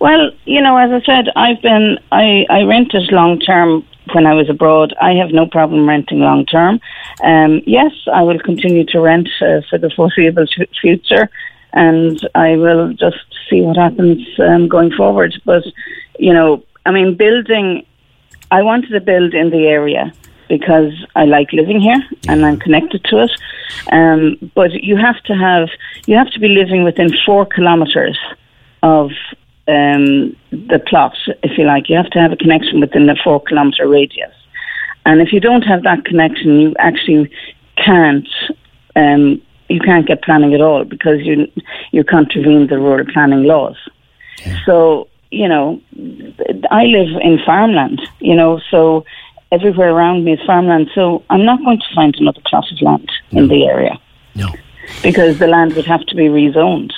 Well, 0.00 0.30
you 0.44 0.60
know, 0.60 0.76
as 0.76 0.90
I 0.90 1.04
said, 1.04 1.28
I've 1.36 1.62
been 1.62 1.98
I 2.12 2.46
I 2.50 2.62
rented 2.62 3.12
long 3.12 3.40
term 3.40 3.84
when 4.12 4.26
I 4.26 4.34
was 4.34 4.48
abroad. 4.50 4.94
I 5.00 5.12
have 5.12 5.30
no 5.30 5.46
problem 5.46 5.88
renting 5.88 6.20
long 6.20 6.44
term. 6.46 6.80
Um, 7.22 7.62
yes, 7.66 7.92
I 8.12 8.22
will 8.22 8.38
continue 8.38 8.84
to 8.86 9.00
rent 9.00 9.28
uh, 9.40 9.62
for 9.68 9.78
the 9.78 9.90
foreseeable 9.90 10.46
future, 10.80 11.30
and 11.72 12.18
I 12.34 12.56
will 12.56 12.92
just 12.92 13.24
see 13.48 13.62
what 13.62 13.76
happens 13.76 14.26
um, 14.38 14.68
going 14.68 14.92
forward. 14.92 15.40
But 15.44 15.64
you 16.18 16.32
know, 16.32 16.64
I 16.84 16.90
mean, 16.90 17.16
building. 17.16 17.86
I 18.48 18.62
wanted 18.62 18.90
to 18.90 19.00
build 19.00 19.34
in 19.34 19.50
the 19.50 19.66
area 19.66 20.12
because 20.48 20.92
I 21.14 21.24
like 21.24 21.52
living 21.52 21.80
here 21.80 22.02
and 22.28 22.44
I'm 22.44 22.58
connected 22.58 23.04
to 23.04 23.24
it. 23.24 23.30
Um, 23.92 24.50
but 24.54 24.72
you 24.72 24.96
have 24.96 25.22
to 25.24 25.34
have 25.34 25.68
you 26.06 26.16
have 26.16 26.30
to 26.30 26.40
be 26.40 26.48
living 26.48 26.84
within 26.84 27.10
four 27.24 27.46
kilometres 27.46 28.18
of 28.82 29.10
um, 29.68 30.36
the 30.50 30.80
plot, 30.86 31.16
if 31.42 31.58
you 31.58 31.64
like. 31.64 31.88
You 31.88 31.96
have 31.96 32.10
to 32.10 32.20
have 32.20 32.32
a 32.32 32.36
connection 32.36 32.80
within 32.80 33.06
the 33.06 33.16
four 33.22 33.42
kilometre 33.42 33.88
radius. 33.88 34.34
And 35.04 35.20
if 35.20 35.32
you 35.32 35.40
don't 35.40 35.62
have 35.62 35.82
that 35.82 36.04
connection, 36.04 36.60
you 36.60 36.74
actually 36.78 37.30
can't 37.76 38.28
um, 38.96 39.40
you 39.68 39.80
can't 39.80 40.06
get 40.06 40.22
planning 40.22 40.54
at 40.54 40.60
all 40.60 40.84
because 40.84 41.20
you 41.22 41.50
you 41.92 42.04
contravene 42.04 42.66
the 42.68 42.78
rural 42.78 43.06
planning 43.12 43.44
laws. 43.44 43.76
Yeah. 44.44 44.58
So 44.64 45.08
you 45.30 45.48
know, 45.48 45.80
I 46.70 46.84
live 46.84 47.08
in 47.20 47.38
farmland. 47.44 48.00
You 48.20 48.36
know, 48.36 48.60
so 48.70 49.04
everywhere 49.52 49.92
around 49.92 50.24
me 50.24 50.32
is 50.34 50.40
farmland. 50.46 50.90
So 50.94 51.24
I'm 51.30 51.44
not 51.44 51.58
going 51.64 51.78
to 51.78 51.94
find 51.94 52.14
another 52.16 52.40
plot 52.46 52.64
of 52.70 52.80
land 52.80 53.10
no. 53.32 53.42
in 53.42 53.48
the 53.48 53.66
area. 53.66 53.98
No, 54.34 54.52
because 55.02 55.38
the 55.38 55.46
land 55.46 55.74
would 55.74 55.86
have 55.86 56.04
to 56.06 56.14
be 56.14 56.24
rezoned. 56.24 56.92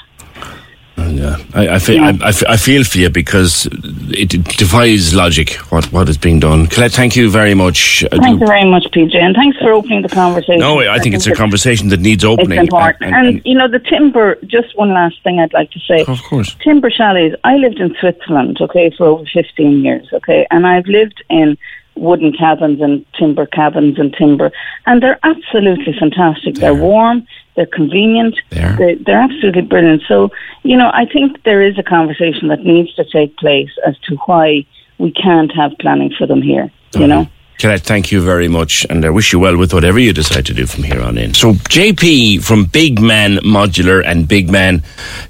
Uh, 0.99 1.09
yeah, 1.11 1.37
I, 1.55 1.69
I, 1.76 1.78
feel, 1.78 1.97
yeah. 1.97 2.12
I, 2.23 2.33
I, 2.49 2.57
feel 2.57 2.83
for 2.83 2.99
you 2.99 3.09
because 3.09 3.69
it 4.11 4.31
defies 4.57 5.14
logic 5.14 5.52
what, 5.71 5.85
what 5.93 6.09
is 6.09 6.19
being 6.19 6.40
done. 6.40 6.67
Colette, 6.67 6.90
thank 6.90 7.14
you 7.14 7.31
very 7.31 7.55
much. 7.55 8.02
Uh, 8.05 8.19
thank 8.21 8.40
you 8.40 8.47
very 8.47 8.69
much, 8.69 8.85
PJ, 8.87 9.14
and 9.14 9.37
thanks 9.37 9.57
for 9.59 9.71
opening 9.71 10.02
the 10.02 10.09
conversation. 10.09 10.59
No, 10.59 10.81
I, 10.81 10.95
I 10.95 10.99
think, 10.99 11.14
it's 11.14 11.28
a 11.28 11.35
conversation 11.35 11.88
that 11.90 12.00
needs 12.00 12.25
opening. 12.25 12.59
It's 12.59 12.62
important. 12.62 13.05
And, 13.05 13.14
and, 13.14 13.26
and, 13.28 13.43
you 13.47 13.55
know, 13.55 13.69
the 13.69 13.78
timber, 13.78 14.38
just 14.47 14.76
one 14.76 14.93
last 14.93 15.23
thing 15.23 15.38
I'd 15.38 15.52
like 15.52 15.71
to 15.71 15.81
say. 15.81 16.05
Of 16.05 16.21
course. 16.25 16.57
Timber 16.64 16.90
chalets, 16.90 17.37
I 17.45 17.57
lived 17.59 17.78
in 17.78 17.95
Switzerland, 18.00 18.59
okay, 18.61 18.90
for 18.90 19.07
over 19.07 19.25
15 19.33 19.85
years, 19.85 20.09
okay, 20.12 20.49
and 20.50 20.67
I've 20.67 20.87
lived 20.87 21.23
in 21.31 21.57
wooden 21.99 22.33
cabins 22.33 22.81
and 22.81 23.05
timber 23.14 23.47
cabins 23.47 23.99
and 23.99 24.12
timber, 24.14 24.50
and 24.87 25.02
they're 25.02 25.19
absolutely 25.23 25.95
fantastic. 25.99 26.55
They're, 26.55 26.75
they're 26.75 26.83
warm, 26.83 27.26
they're 27.57 27.67
convenient, 27.67 28.38
they're. 28.50 28.76
They're, 28.76 28.97
they're 28.97 29.21
absolutely 29.21 29.62
brilliant. 29.62 30.02
So, 30.09 30.31
you 30.62 30.76
know, 30.76 30.90
I 30.93 31.07
think 31.07 31.43
there 31.45 31.62
is 31.62 31.78
a 31.78 31.83
conversation 31.83 32.49
that 32.49 32.61
needs 32.61 32.95
to 32.95 33.05
take 33.05 33.37
place 33.37 33.71
as 33.87 33.99
to 34.09 34.17
why 34.26 34.67
we 34.99 35.12
can't 35.12 35.55
have 35.55 35.73
planning 35.81 36.12
for 36.17 36.26
them 36.26 36.43
here. 36.43 36.71
You 36.95 37.07
know. 37.07 37.28
Colette, 37.58 37.82
thank 37.82 38.12
you 38.12 38.20
very 38.20 38.46
much, 38.46 38.86
and 38.88 39.04
I 39.04 39.10
wish 39.10 39.32
you 39.32 39.40
well 39.40 39.56
with 39.56 39.74
whatever 39.74 39.98
you 39.98 40.12
decide 40.12 40.46
to 40.46 40.54
do 40.54 40.64
from 40.64 40.84
here 40.84 41.02
on 41.02 41.18
in. 41.18 41.34
So, 41.34 41.54
JP 41.54 42.44
from 42.44 42.66
Big 42.66 43.00
Man 43.00 43.38
Modular 43.38 44.00
and 44.06 44.28
Big 44.28 44.48
Man 44.48 44.84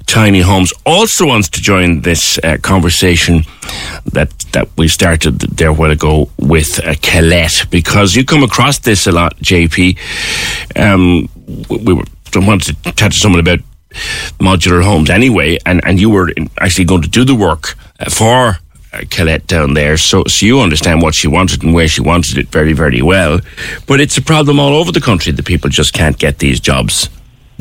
Tiny 0.05 0.41
Homes 0.41 0.71
also 0.85 1.25
wants 1.25 1.49
to 1.49 1.59
join 1.59 2.01
this 2.01 2.37
uh, 2.43 2.57
conversation 2.61 3.45
that 4.13 4.29
that 4.53 4.67
we 4.77 4.87
started 4.87 5.39
there 5.39 5.69
a 5.69 5.73
while 5.73 5.89
ago 5.89 6.29
with 6.37 6.79
uh, 6.85 6.93
Colette, 7.01 7.65
because 7.71 8.15
you 8.15 8.23
come 8.23 8.43
across 8.43 8.77
this 8.77 9.07
a 9.07 9.11
lot, 9.11 9.35
JP. 9.37 9.97
Um, 10.75 11.29
we 11.67 11.93
were 11.95 12.05
wanted 12.35 12.75
to 12.83 12.91
chat 12.91 13.11
to 13.11 13.17
someone 13.17 13.39
about 13.39 13.59
modular 14.39 14.83
homes 14.83 15.09
anyway, 15.09 15.57
and, 15.65 15.81
and 15.83 15.99
you 15.99 16.11
were 16.11 16.31
actually 16.59 16.85
going 16.85 17.01
to 17.01 17.09
do 17.09 17.25
the 17.25 17.33
work 17.33 17.75
uh, 17.99 18.07
for 18.07 18.59
Uh, 18.91 19.01
Colette 19.11 19.45
down 19.45 19.75
there, 19.75 19.97
so 19.97 20.23
so 20.27 20.45
you 20.45 20.59
understand 20.59 21.01
what 21.03 21.13
she 21.13 21.27
wanted 21.27 21.61
and 21.63 21.75
where 21.75 21.87
she 21.87 22.01
wanted 22.01 22.37
it 22.39 22.47
very 22.47 22.73
very 22.73 23.03
well. 23.03 23.39
But 23.85 24.01
it's 24.01 24.17
a 24.17 24.21
problem 24.21 24.59
all 24.59 24.73
over 24.73 24.91
the 24.91 25.01
country 25.01 25.31
that 25.31 25.45
people 25.45 25.69
just 25.69 25.93
can't 25.93 26.17
get 26.17 26.39
these 26.39 26.59
jobs 26.59 27.07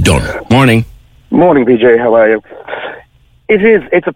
done. 0.00 0.46
Morning. 0.50 0.86
Morning, 1.30 1.66
PJ. 1.66 1.98
How 1.98 2.14
are 2.14 2.30
you? 2.30 2.42
It 3.48 3.62
is. 3.62 3.82
It's 3.92 4.06
a. 4.06 4.12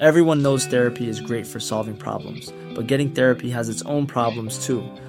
Everyone 0.00 0.42
knows 0.42 0.66
therapy 0.66 1.08
is 1.08 1.20
great 1.20 1.46
for 1.46 1.60
solving 1.60 1.96
problems, 1.96 2.52
but 2.74 2.88
getting 2.88 3.10
therapy 3.14 3.50
has 3.50 3.68
its 3.68 3.82
own 3.82 4.08
problems 4.08 4.66
too, 4.66 4.82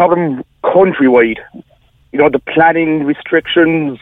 Problem 0.00 0.42
countrywide. 0.64 1.40
You 2.12 2.20
know, 2.20 2.30
the 2.30 2.38
planning 2.38 3.04
restrictions, 3.04 3.98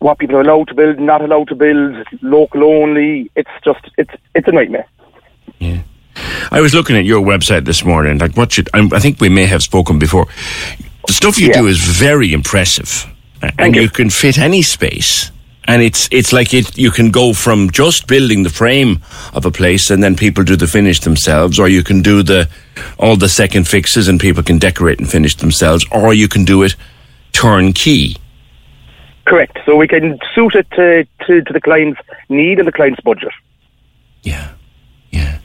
what 0.00 0.18
people 0.18 0.36
are 0.36 0.42
allowed 0.42 0.68
to 0.68 0.74
build, 0.74 1.00
not 1.00 1.22
allowed 1.22 1.48
to 1.48 1.54
build, 1.54 2.06
local 2.20 2.62
only. 2.62 3.30
It's 3.34 3.48
just, 3.64 3.80
it's 3.96 4.10
it's 4.34 4.46
a 4.46 4.52
nightmare. 4.52 4.86
Yeah. 5.60 5.80
I 6.50 6.60
was 6.60 6.74
looking 6.74 6.94
at 6.94 7.06
your 7.06 7.24
website 7.24 7.64
this 7.64 7.86
morning. 7.86 8.18
Like 8.18 8.36
what 8.36 8.52
should 8.52 8.68
I 8.74 9.00
think 9.00 9.18
we 9.18 9.30
may 9.30 9.46
have 9.46 9.62
spoken 9.62 9.98
before. 9.98 10.26
The 11.06 11.14
stuff 11.14 11.38
you 11.38 11.46
yeah. 11.48 11.62
do 11.62 11.68
is 11.68 11.78
very 11.78 12.34
impressive, 12.34 13.06
and 13.58 13.74
you. 13.74 13.82
you 13.84 13.88
can 13.88 14.10
fit 14.10 14.36
any 14.36 14.60
space 14.60 15.30
and 15.68 15.82
it's 15.82 16.08
it's 16.10 16.32
like 16.32 16.54
it 16.54 16.76
you 16.76 16.90
can 16.90 17.10
go 17.10 17.32
from 17.32 17.70
just 17.70 18.08
building 18.08 18.42
the 18.42 18.50
frame 18.50 19.00
of 19.34 19.44
a 19.44 19.50
place 19.50 19.90
and 19.90 20.02
then 20.02 20.16
people 20.16 20.42
do 20.42 20.56
the 20.56 20.66
finish 20.66 21.00
themselves 21.00 21.60
or 21.60 21.68
you 21.68 21.84
can 21.84 22.00
do 22.02 22.22
the 22.22 22.48
all 22.98 23.16
the 23.16 23.28
second 23.28 23.68
fixes 23.68 24.08
and 24.08 24.18
people 24.18 24.42
can 24.42 24.58
decorate 24.58 24.98
and 24.98 25.10
finish 25.10 25.36
themselves 25.36 25.86
or 25.92 26.14
you 26.14 26.26
can 26.26 26.44
do 26.44 26.62
it 26.62 26.74
turnkey. 27.32 28.16
Correct. 29.26 29.58
So 29.66 29.76
we 29.76 29.86
can 29.86 30.18
suit 30.34 30.54
it 30.54 30.66
to, 30.70 31.06
to, 31.26 31.42
to 31.42 31.52
the 31.52 31.60
client's 31.60 32.00
need 32.30 32.58
and 32.58 32.66
the 32.66 32.72
client's 32.72 33.00
budget. 33.02 33.32
Yeah. 34.22 34.52
Yeah. 35.10 35.38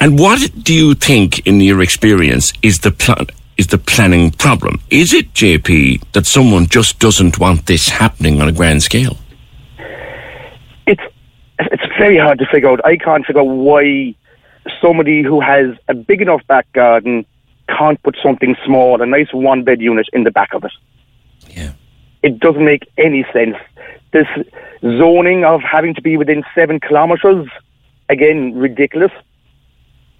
And 0.00 0.18
what 0.18 0.50
do 0.64 0.74
you 0.74 0.94
think 0.94 1.46
in 1.46 1.60
your 1.60 1.80
experience 1.80 2.52
is 2.62 2.80
the 2.80 2.90
plan 2.90 3.28
is 3.56 3.68
the 3.68 3.78
planning 3.78 4.30
problem? 4.30 4.80
Is 4.90 5.12
it, 5.12 5.32
JP, 5.32 6.02
that 6.12 6.26
someone 6.26 6.66
just 6.66 6.98
doesn't 6.98 7.38
want 7.38 7.66
this 7.66 7.88
happening 7.88 8.40
on 8.40 8.48
a 8.48 8.52
grand 8.52 8.82
scale? 8.82 9.16
It's 10.86 11.02
it's 11.58 11.82
very 11.98 12.18
hard 12.18 12.38
to 12.38 12.46
figure 12.46 12.68
out. 12.68 12.84
I 12.84 12.96
can't 12.96 13.24
figure 13.24 13.40
out 13.40 13.44
why 13.44 14.14
somebody 14.80 15.22
who 15.22 15.40
has 15.40 15.74
a 15.88 15.94
big 15.94 16.20
enough 16.20 16.46
back 16.46 16.70
garden 16.72 17.24
can't 17.68 18.00
put 18.02 18.16
something 18.22 18.56
small, 18.64 19.00
a 19.00 19.06
nice 19.06 19.32
one 19.32 19.64
bed 19.64 19.80
unit 19.80 20.06
in 20.12 20.24
the 20.24 20.30
back 20.30 20.52
of 20.54 20.64
it. 20.64 20.72
Yeah. 21.48 21.72
It 22.22 22.38
doesn't 22.38 22.64
make 22.64 22.88
any 22.98 23.24
sense. 23.32 23.56
This 24.12 24.26
zoning 24.82 25.44
of 25.44 25.62
having 25.62 25.94
to 25.94 26.02
be 26.02 26.16
within 26.16 26.44
seven 26.54 26.80
kilometres, 26.80 27.48
again, 28.08 28.54
ridiculous. 28.54 29.12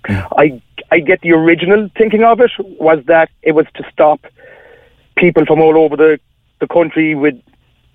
I 0.09 0.61
I 0.91 1.01
get 1.01 1.21
the 1.21 1.33
original 1.33 1.91
thinking 1.97 2.23
of 2.23 2.41
it 2.41 2.51
was 2.59 3.05
that 3.07 3.31
it 3.43 3.53
was 3.53 3.67
to 3.75 3.85
stop 3.91 4.21
people 5.17 5.45
from 5.47 5.61
all 5.61 5.77
over 5.77 5.97
the 5.97 6.21
the 6.61 6.67
country 6.67 7.15
with 7.15 7.41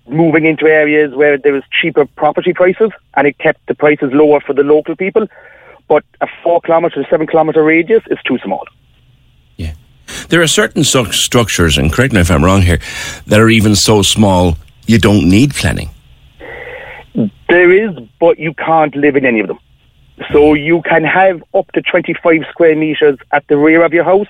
moving 0.08 0.44
into 0.44 0.66
areas 0.66 1.14
where 1.14 1.38
there 1.38 1.52
was 1.52 1.62
cheaper 1.80 2.06
property 2.06 2.52
prices, 2.52 2.90
and 3.14 3.26
it 3.26 3.38
kept 3.38 3.64
the 3.66 3.74
prices 3.74 4.10
lower 4.12 4.40
for 4.40 4.52
the 4.52 4.62
local 4.62 4.96
people. 4.96 5.26
But 5.88 6.04
a 6.20 6.26
four 6.42 6.60
kilometre, 6.60 7.04
seven 7.10 7.26
kilometre 7.26 7.62
radius 7.62 8.02
is 8.10 8.18
too 8.24 8.38
small. 8.38 8.66
Yeah, 9.56 9.74
there 10.28 10.42
are 10.42 10.46
certain 10.46 10.84
structures, 10.84 11.78
and 11.78 11.92
correct 11.92 12.12
me 12.12 12.20
if 12.20 12.30
I'm 12.30 12.44
wrong 12.44 12.62
here, 12.62 12.80
that 13.26 13.40
are 13.40 13.50
even 13.50 13.76
so 13.76 14.02
small 14.02 14.56
you 14.86 14.98
don't 14.98 15.28
need 15.28 15.54
planning. 15.54 15.90
There 17.48 17.70
is, 17.70 17.96
but 18.18 18.38
you 18.38 18.54
can't 18.54 18.94
live 18.96 19.16
in 19.16 19.26
any 19.26 19.40
of 19.40 19.48
them. 19.48 19.58
So 20.32 20.54
you 20.54 20.82
can 20.82 21.04
have 21.04 21.42
up 21.54 21.70
to 21.72 21.82
25 21.82 22.42
square 22.50 22.76
meters 22.76 23.18
at 23.32 23.46
the 23.48 23.56
rear 23.56 23.82
of 23.84 23.92
your 23.92 24.04
house. 24.04 24.28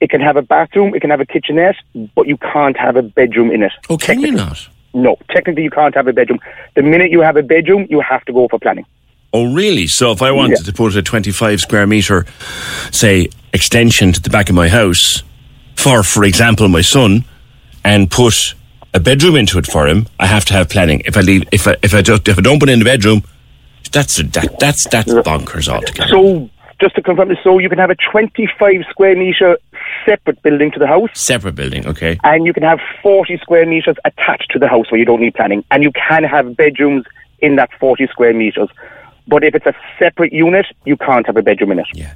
It 0.00 0.10
can 0.10 0.20
have 0.20 0.36
a 0.36 0.42
bathroom, 0.42 0.94
it 0.94 1.00
can 1.00 1.10
have 1.10 1.20
a 1.20 1.26
kitchenette, 1.26 1.76
but 2.14 2.26
you 2.28 2.36
can't 2.36 2.76
have 2.76 2.96
a 2.96 3.02
bedroom 3.02 3.50
in 3.50 3.62
it. 3.62 3.72
Oh, 3.88 3.96
can 3.96 4.20
you 4.20 4.30
not? 4.32 4.68
No, 4.94 5.16
technically 5.30 5.64
you 5.64 5.70
can't 5.70 5.94
have 5.94 6.06
a 6.08 6.12
bedroom. 6.12 6.40
The 6.74 6.82
minute 6.82 7.10
you 7.10 7.20
have 7.20 7.36
a 7.36 7.42
bedroom, 7.42 7.86
you 7.90 8.00
have 8.00 8.24
to 8.26 8.32
go 8.32 8.48
for 8.48 8.58
planning. 8.58 8.86
Oh, 9.32 9.52
really? 9.52 9.86
So 9.86 10.12
if 10.12 10.22
I 10.22 10.30
wanted 10.30 10.58
Yeah. 10.60 10.64
to 10.66 10.72
put 10.72 10.96
a 10.96 11.02
25 11.02 11.60
square 11.60 11.86
metre, 11.86 12.26
say, 12.90 13.28
extension 13.52 14.12
to 14.12 14.20
the 14.20 14.30
back 14.30 14.48
of 14.48 14.54
my 14.54 14.68
house 14.68 15.22
for, 15.76 16.02
for 16.02 16.24
example, 16.24 16.68
my 16.68 16.80
son, 16.80 17.24
and 17.84 18.10
put 18.10 18.54
a 18.94 19.00
bedroom 19.00 19.36
into 19.36 19.58
it 19.58 19.66
for 19.66 19.86
him, 19.86 20.08
I 20.18 20.26
have 20.26 20.44
to 20.46 20.54
have 20.54 20.68
planning. 20.68 21.02
If 21.04 21.16
I 21.16 21.20
leave, 21.20 21.44
if 21.52 21.68
I, 21.68 21.76
if 21.82 21.94
I 21.94 22.02
just, 22.02 22.26
if 22.26 22.36
I 22.38 22.40
don't 22.40 22.58
put 22.58 22.68
in 22.68 22.78
the 22.80 22.84
bedroom, 22.84 23.22
that's, 23.92 24.16
that, 24.16 24.56
that's, 24.58 24.86
that's 24.88 25.12
bonkers 25.12 25.68
altogether. 25.68 26.10
So, 26.10 26.50
just 26.80 26.94
to 26.94 27.02
confirm 27.02 27.28
this, 27.28 27.38
so 27.42 27.58
you 27.58 27.68
can 27.68 27.78
have 27.78 27.90
a 27.90 27.96
25 28.12 28.84
square 28.88 29.16
meter 29.16 29.58
separate 30.06 30.40
building 30.42 30.70
to 30.72 30.78
the 30.78 30.86
house, 30.86 31.10
Separate 31.14 31.54
building, 31.54 31.86
okay. 31.86 32.18
and 32.22 32.46
you 32.46 32.52
can 32.52 32.62
have 32.62 32.78
40 33.02 33.38
square 33.38 33.66
meters 33.66 33.96
attached 34.04 34.50
to 34.52 34.58
the 34.58 34.68
house 34.68 34.90
where 34.90 34.98
you 34.98 35.04
don't 35.04 35.20
need 35.20 35.34
planning, 35.34 35.64
and 35.70 35.82
you 35.82 35.90
can 35.92 36.22
have 36.24 36.56
bedrooms 36.56 37.04
in 37.40 37.56
that 37.56 37.70
40 37.80 38.06
square 38.08 38.34
meters. 38.34 38.68
But 39.28 39.44
if 39.44 39.54
it's 39.54 39.66
a 39.66 39.74
separate 39.98 40.32
unit, 40.32 40.66
you 40.84 40.96
can't 40.96 41.26
have 41.26 41.36
a 41.36 41.42
bedroom 41.42 41.72
in 41.72 41.80
it. 41.80 41.86
Yeah. 41.94 42.14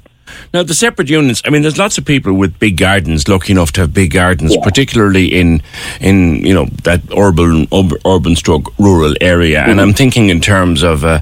Now, 0.53 0.63
the 0.63 0.73
separate 0.73 1.09
units, 1.09 1.41
I 1.45 1.51
mean, 1.51 1.61
there's 1.61 1.77
lots 1.77 1.97
of 1.97 2.05
people 2.05 2.33
with 2.33 2.57
big 2.59 2.77
gardens, 2.77 3.27
lucky 3.27 3.53
enough 3.53 3.71
to 3.73 3.81
have 3.81 3.93
big 3.93 4.13
gardens, 4.13 4.57
particularly 4.57 5.27
in, 5.27 5.61
in 6.01 6.45
you 6.45 6.53
know, 6.53 6.65
that 6.83 7.01
urban, 7.15 7.67
urban 8.05 8.35
stroke 8.35 8.73
rural 8.79 9.13
area. 9.21 9.61
And 9.61 9.79
I'm 9.79 9.93
thinking 9.93 10.29
in 10.29 10.41
terms 10.41 10.81
of, 10.81 11.05
uh, 11.05 11.21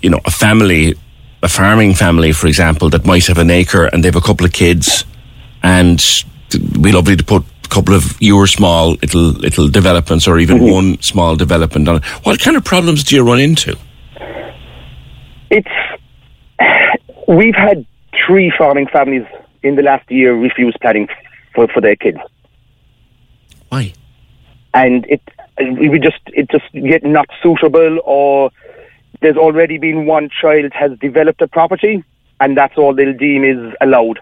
you 0.00 0.10
know, 0.10 0.20
a 0.24 0.30
family, 0.30 0.94
a 1.42 1.48
farming 1.48 1.94
family, 1.94 2.32
for 2.32 2.46
example, 2.46 2.88
that 2.90 3.04
might 3.04 3.26
have 3.26 3.38
an 3.38 3.50
acre 3.50 3.86
and 3.86 4.04
they 4.04 4.08
have 4.08 4.16
a 4.16 4.20
couple 4.20 4.46
of 4.46 4.52
kids 4.52 5.04
and 5.62 6.00
it'd 6.48 6.82
be 6.82 6.92
lovely 6.92 7.16
to 7.16 7.24
put 7.24 7.42
a 7.64 7.68
couple 7.68 7.94
of 7.94 8.16
your 8.20 8.46
small 8.46 8.90
little, 9.02 9.32
little 9.32 9.68
developments 9.68 10.28
or 10.28 10.38
even 10.38 10.70
one 10.70 11.00
small 11.02 11.36
development 11.36 11.88
on 11.88 11.96
it. 11.96 12.04
What 12.24 12.40
kind 12.40 12.56
of 12.56 12.64
problems 12.64 13.02
do 13.02 13.16
you 13.16 13.24
run 13.24 13.40
into? 13.40 13.76
It's 15.50 15.68
we've 17.28 17.54
had 17.54 17.86
three 18.26 18.52
farming 18.56 18.88
families 18.88 19.26
in 19.62 19.76
the 19.76 19.82
last 19.82 20.10
year 20.10 20.34
refuse 20.34 20.76
planning 20.80 21.08
for, 21.54 21.66
for 21.68 21.80
their 21.80 21.96
kids. 21.96 22.18
Why? 23.68 23.92
And 24.74 25.06
it 25.08 25.22
we 25.58 25.98
just 25.98 26.20
it 26.26 26.50
just 26.50 26.70
get 26.72 27.02
not 27.04 27.26
suitable 27.42 27.98
or 28.04 28.50
there's 29.22 29.36
already 29.36 29.78
been 29.78 30.04
one 30.04 30.28
child 30.28 30.72
has 30.74 30.90
developed 30.98 31.40
a 31.40 31.48
property 31.48 32.04
and 32.40 32.56
that's 32.56 32.76
all 32.76 32.94
they'll 32.94 33.16
deem 33.16 33.44
is 33.44 33.74
allowed. 33.80 34.20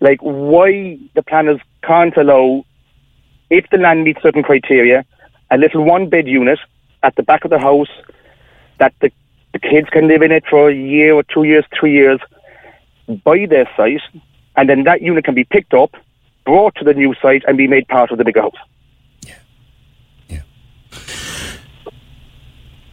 Like 0.00 0.20
why 0.20 0.98
the 1.14 1.22
planners 1.22 1.60
can't 1.82 2.16
allow 2.16 2.64
if 3.50 3.68
the 3.70 3.78
land 3.78 4.04
meets 4.04 4.22
certain 4.22 4.44
criteria, 4.44 5.04
a 5.50 5.58
little 5.58 5.82
one 5.84 6.08
bed 6.08 6.28
unit 6.28 6.60
at 7.02 7.16
the 7.16 7.22
back 7.22 7.44
of 7.44 7.50
the 7.50 7.58
house 7.58 7.90
that 8.78 8.94
the, 9.00 9.10
the 9.52 9.58
kids 9.58 9.88
can 9.90 10.08
live 10.08 10.22
in 10.22 10.32
it 10.32 10.44
for 10.48 10.70
a 10.70 10.74
year 10.74 11.14
or 11.14 11.22
two 11.22 11.44
years, 11.44 11.64
three 11.78 11.92
years, 11.92 12.20
by 13.24 13.46
their 13.46 13.68
site, 13.76 14.02
and 14.56 14.68
then 14.68 14.84
that 14.84 15.02
unit 15.02 15.24
can 15.24 15.34
be 15.34 15.44
picked 15.44 15.74
up, 15.74 15.94
brought 16.44 16.74
to 16.76 16.84
the 16.84 16.94
new 16.94 17.14
site, 17.20 17.42
and 17.46 17.56
be 17.58 17.66
made 17.66 17.88
part 17.88 18.10
of 18.10 18.18
the 18.18 18.24
bigger 18.24 18.42
house. 18.42 18.54
Yeah. 19.26 19.34
Yeah. 20.28 20.42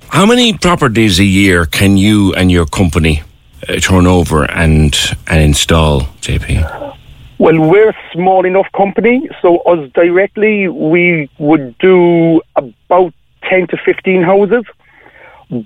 How 0.09 0.25
many 0.25 0.57
properties 0.57 1.19
a 1.19 1.23
year 1.23 1.65
can 1.65 1.97
you 1.97 2.33
and 2.33 2.51
your 2.51 2.65
company 2.65 3.21
uh, 3.67 3.75
turn 3.75 4.07
over 4.07 4.49
and 4.49 4.95
and 5.27 5.41
install, 5.41 6.01
JP? 6.21 6.95
Well, 7.39 7.59
we're 7.69 7.89
a 7.89 7.97
small 8.13 8.45
enough 8.45 8.65
company, 8.75 9.29
so 9.43 9.59
us 9.59 9.91
directly, 9.93 10.67
we 10.67 11.29
would 11.37 11.77
do 11.77 12.41
about 12.55 13.13
10 13.43 13.67
to 13.67 13.77
15 13.77 14.23
houses, 14.23 14.63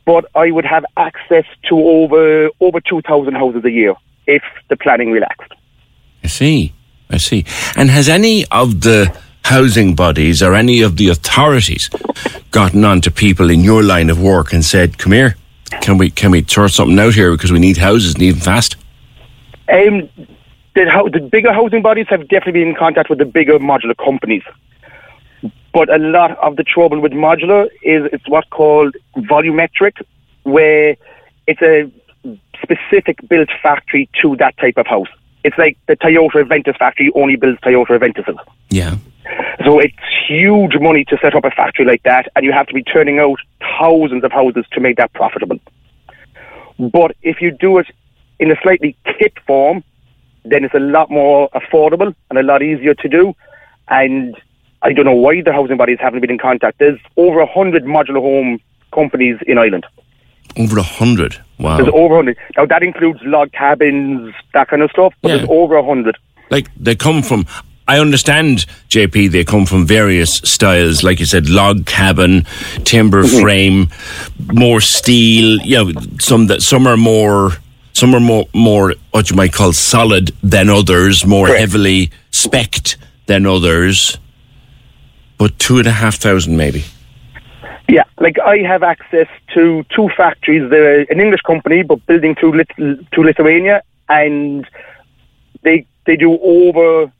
but 0.06 0.26
I 0.36 0.52
would 0.52 0.66
have 0.66 0.86
access 0.98 1.46
to 1.70 1.76
over 1.80 2.50
over 2.60 2.80
2,000 2.82 3.34
houses 3.34 3.64
a 3.66 3.72
year 3.72 3.96
if 4.28 4.44
the 4.70 4.78
planning 4.78 5.12
relaxed. 5.12 5.52
I 6.24 6.28
see, 6.28 6.74
I 7.10 7.18
see. 7.18 7.46
And 7.76 7.90
has 7.90 8.08
any 8.08 8.46
of 8.52 8.82
the 8.82 9.16
housing 9.44 9.96
bodies 9.96 10.44
or 10.44 10.54
any 10.54 10.82
of 10.82 10.98
the 10.98 11.10
authorities 11.10 11.90
gotten 12.52 12.86
on 12.86 13.02
to 13.02 13.12
people 13.12 13.50
in 13.50 13.62
your 13.62 13.84
line 13.84 14.10
of 14.10 14.22
work 14.22 14.54
and 14.54 14.64
said, 14.64 14.98
"Come 14.98 15.14
here, 15.14 15.36
can 15.82 15.98
we 15.98 16.10
can 16.10 16.32
we 16.32 16.44
sort 16.46 16.72
something 16.72 17.00
out 17.00 17.16
here 17.16 17.32
because 17.32 17.52
we 17.52 17.60
need 17.60 17.78
houses, 17.78 18.18
need 18.18 18.36
them 18.36 18.42
fast"? 18.42 18.76
Um, 19.68 20.10
the, 20.76 21.10
the 21.12 21.28
bigger 21.32 21.54
housing 21.54 21.82
bodies 21.82 22.08
have 22.10 22.28
definitely 22.28 22.54
been 22.54 22.70
in 22.70 22.76
contact 22.76 23.10
with 23.10 23.20
the 23.20 23.26
bigger 23.26 23.60
modular 23.60 23.98
companies. 23.98 24.44
But 25.74 25.90
a 25.90 25.98
lot 25.98 26.38
of 26.40 26.58
the 26.58 26.64
trouble 26.64 27.00
with 27.00 27.14
modular 27.14 27.66
is 27.82 28.10
it's 28.12 28.28
what's 28.28 28.50
called 28.50 28.96
volumetric, 29.16 30.02
where 30.44 30.98
it's 31.48 31.62
a 31.62 31.92
specific 32.62 33.18
built 33.28 33.50
factory 33.64 34.10
to 34.22 34.36
that 34.38 34.58
type 34.58 34.78
of 34.78 34.88
house. 34.88 35.08
It's 35.44 35.58
like 35.58 35.78
the 35.88 35.96
Toyota 35.96 36.44
Avensis 36.44 36.78
factory 36.78 37.12
only 37.16 37.36
builds 37.36 37.60
Toyota 37.62 37.98
Avensises. 38.00 38.38
Yeah. 38.70 38.98
So 39.66 39.80
it's 39.80 39.96
huge 40.28 40.78
money 40.80 41.06
to 41.06 41.18
set 41.22 41.36
up 41.36 41.46
a 41.46 41.52
factory 41.52 41.86
like 41.86 42.04
that, 42.04 42.28
and 42.36 42.46
you 42.46 42.52
have 42.52 42.68
to 42.68 42.74
be 42.74 42.84
turning 42.84 43.20
out 43.20 43.40
thousands 43.80 44.24
of 44.24 44.32
houses 44.32 44.66
to 44.74 44.80
make 44.80 44.98
that 44.98 45.14
profitable. 45.14 45.60
But 46.78 47.16
if 47.22 47.42
you 47.42 47.52
do 47.52 47.78
it 47.78 47.88
in 48.40 48.52
a 48.52 48.56
slightly 48.62 48.96
kit 49.06 49.34
form, 49.46 49.84
then 50.44 50.64
it's 50.64 50.74
a 50.74 50.80
lot 50.80 51.12
more 51.12 51.50
affordable 51.52 52.14
and 52.30 52.40
a 52.40 52.44
lot 52.44 52.64
easier 52.64 52.96
to 52.96 53.08
do. 53.08 53.36
And 53.88 54.36
I 54.84 54.94
don't 54.94 55.06
know 55.06 55.14
why 55.14 55.42
the 55.42 55.54
housing 55.54 55.78
bodies 55.78 55.98
haven't 56.00 56.22
been 56.22 56.32
in 56.32 56.38
contact. 56.40 56.80
There's 56.80 57.00
over 57.18 57.40
a 57.40 57.46
hundred 57.46 57.84
modular 57.86 58.20
home 58.22 58.60
companies 58.94 59.38
in 59.46 59.58
Ireland. 59.58 59.86
Over 60.58 60.80
a 60.80 60.84
hundred. 60.84 61.38
Wow. 61.60 61.78
There's 61.78 61.90
over 61.94 62.16
a 62.16 62.18
hundred. 62.18 62.38
Now 62.58 62.66
that 62.66 62.84
includes 62.84 63.20
log 63.24 63.52
cabins, 63.52 64.34
that 64.54 64.68
kind 64.68 64.82
of 64.82 64.90
stuff, 64.92 65.14
but 65.22 65.30
Yeah. 65.30 65.38
there's 65.38 65.50
over 65.50 65.76
a 65.76 65.84
hundred. 65.86 66.18
like 66.50 66.68
they 66.76 66.96
come 66.96 67.22
from 67.22 67.46
I 67.88 68.00
understand, 68.00 68.66
JP, 68.90 69.32
they 69.32 69.44
come 69.44 69.66
from 69.66 69.86
various 69.86 70.36
styles, 70.46 71.04
like 71.04 71.20
you 71.20 71.26
said, 71.26 71.50
log 71.50 71.86
cabin, 71.86 72.46
timber 72.86 73.24
Mm-hmm. 73.24 73.42
frame, 73.42 73.90
more 74.54 74.80
steel, 74.82 75.60
you 75.62 75.76
know, 75.84 76.02
some 76.20 76.48
that 76.48 76.62
some 76.62 76.88
are 76.88 76.98
more 76.98 77.52
some 77.94 78.16
are 78.16 78.20
more 78.20 78.46
more 78.54 78.94
what 79.12 79.30
you 79.30 79.36
might 79.36 79.54
call 79.54 79.74
solid 79.74 80.32
than 80.42 80.70
others, 80.70 81.26
more 81.26 81.48
Correct. 81.48 81.60
heavily 81.60 82.12
specced 82.32 82.96
than 83.28 83.46
others. 83.46 84.18
But 85.42 85.58
two 85.58 85.80
and 85.80 85.88
a 85.88 85.92
half 85.92 86.18
thousand 86.18 86.56
maybe. 86.56 86.84
Yeah, 87.90 88.04
like 88.20 88.38
I 88.38 88.58
have 88.60 88.84
access 88.84 89.26
to 89.56 89.84
two 89.90 90.08
factories. 90.16 90.70
They're 90.70 91.00
an 91.00 91.20
English 91.20 91.42
company, 91.42 91.82
but 91.82 92.06
building 92.06 92.36
to, 92.42 92.52
Lit- 92.52 92.78
to 92.78 93.22
Lithuania, 93.24 93.82
and 94.08 94.70
they 95.64 95.88
they 96.06 96.16
do 96.16 96.38
over 96.44 97.12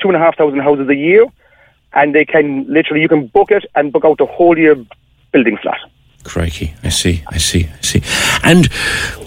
two 0.00 0.06
and 0.06 0.14
a 0.14 0.20
half 0.20 0.38
thousand 0.38 0.60
houses 0.60 0.88
a 0.88 0.94
year, 0.94 1.26
and 1.94 2.14
they 2.14 2.24
can 2.24 2.72
literally 2.72 3.02
you 3.02 3.08
can 3.08 3.26
book 3.26 3.50
it 3.50 3.64
and 3.74 3.92
book 3.92 4.04
out 4.04 4.18
the 4.18 4.26
whole 4.26 4.56
year 4.56 4.76
building 5.32 5.58
slot. 5.60 5.78
Crikey, 6.26 6.74
I 6.82 6.88
see, 6.88 7.22
I 7.28 7.38
see, 7.38 7.68
I 7.72 7.80
see. 7.80 8.02
And 8.42 8.68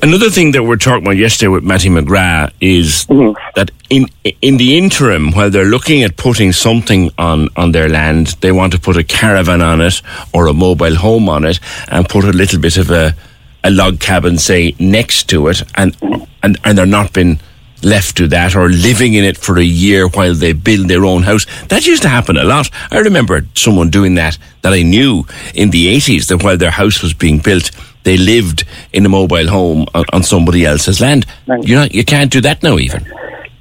another 0.03 0.29
thing 0.29 0.51
that 0.51 0.63
we're 0.63 0.75
talking 0.75 1.03
about 1.03 1.17
yesterday 1.17 1.47
with 1.47 1.63
Mattie 1.63 1.89
McGrath 1.89 2.51
is 2.59 3.05
mm-hmm. 3.05 3.37
that 3.55 3.71
in 3.89 4.05
in 4.41 4.57
the 4.57 4.77
interim, 4.77 5.31
while 5.31 5.49
they're 5.49 5.65
looking 5.65 6.03
at 6.03 6.17
putting 6.17 6.51
something 6.51 7.11
on, 7.17 7.49
on 7.55 7.71
their 7.71 7.89
land, 7.89 8.35
they 8.41 8.51
want 8.51 8.73
to 8.73 8.79
put 8.79 8.97
a 8.97 9.03
caravan 9.03 9.61
on 9.61 9.81
it 9.81 10.01
or 10.33 10.47
a 10.47 10.53
mobile 10.53 10.95
home 10.95 11.29
on 11.29 11.45
it 11.45 11.59
and 11.87 12.07
put 12.07 12.25
a 12.25 12.31
little 12.31 12.59
bit 12.59 12.77
of 12.77 12.91
a, 12.91 13.15
a 13.63 13.71
log 13.71 13.99
cabin, 13.99 14.37
say, 14.37 14.75
next 14.79 15.29
to 15.29 15.47
it, 15.47 15.63
and 15.75 15.95
and, 16.43 16.57
and 16.63 16.77
they're 16.77 16.85
not 16.85 17.13
been 17.13 17.39
left 17.83 18.17
to 18.17 18.27
that 18.27 18.55
or 18.55 18.69
living 18.69 19.13
in 19.13 19.23
it 19.23 19.37
for 19.37 19.57
a 19.57 19.63
year 19.63 20.07
while 20.07 20.33
they 20.33 20.53
build 20.53 20.87
their 20.87 21.05
own 21.05 21.23
house. 21.23 21.45
That 21.67 21.87
used 21.87 22.01
to 22.03 22.09
happen 22.09 22.37
a 22.37 22.43
lot. 22.43 22.69
I 22.91 22.99
remember 22.99 23.41
someone 23.55 23.89
doing 23.89 24.15
that 24.15 24.37
that 24.61 24.73
I 24.73 24.83
knew 24.83 25.25
in 25.53 25.69
the 25.69 25.95
80s 25.95 26.27
that 26.27 26.43
while 26.43 26.57
their 26.57 26.71
house 26.71 27.01
was 27.01 27.13
being 27.13 27.39
built, 27.39 27.71
they 28.03 28.17
lived 28.17 28.63
in 28.93 29.05
a 29.05 29.09
mobile 29.09 29.47
home 29.47 29.85
on, 29.93 30.05
on 30.13 30.23
somebody 30.23 30.65
else's 30.65 31.01
land. 31.01 31.25
You 31.47 31.75
know, 31.75 31.87
you 31.91 32.03
can't 32.03 32.31
do 32.31 32.41
that 32.41 32.63
now 32.63 32.77
even. 32.77 33.05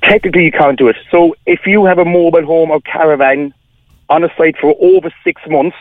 Technically, 0.03 0.45
you 0.45 0.53
can't 0.53 0.79
do 0.79 0.89
it. 0.89 0.97
So 1.11 1.37
if 1.47 1.67
you 1.67 1.85
have 1.85 1.99
a 1.99 2.05
mobile 2.05 2.45
home 2.45 2.71
or 2.71 2.81
caravan 2.81 3.53
on 4.09 4.25
a 4.25 4.35
site 4.37 4.57
for 4.57 4.75
over 4.81 5.11
six 5.25 5.43
months 5.49 5.77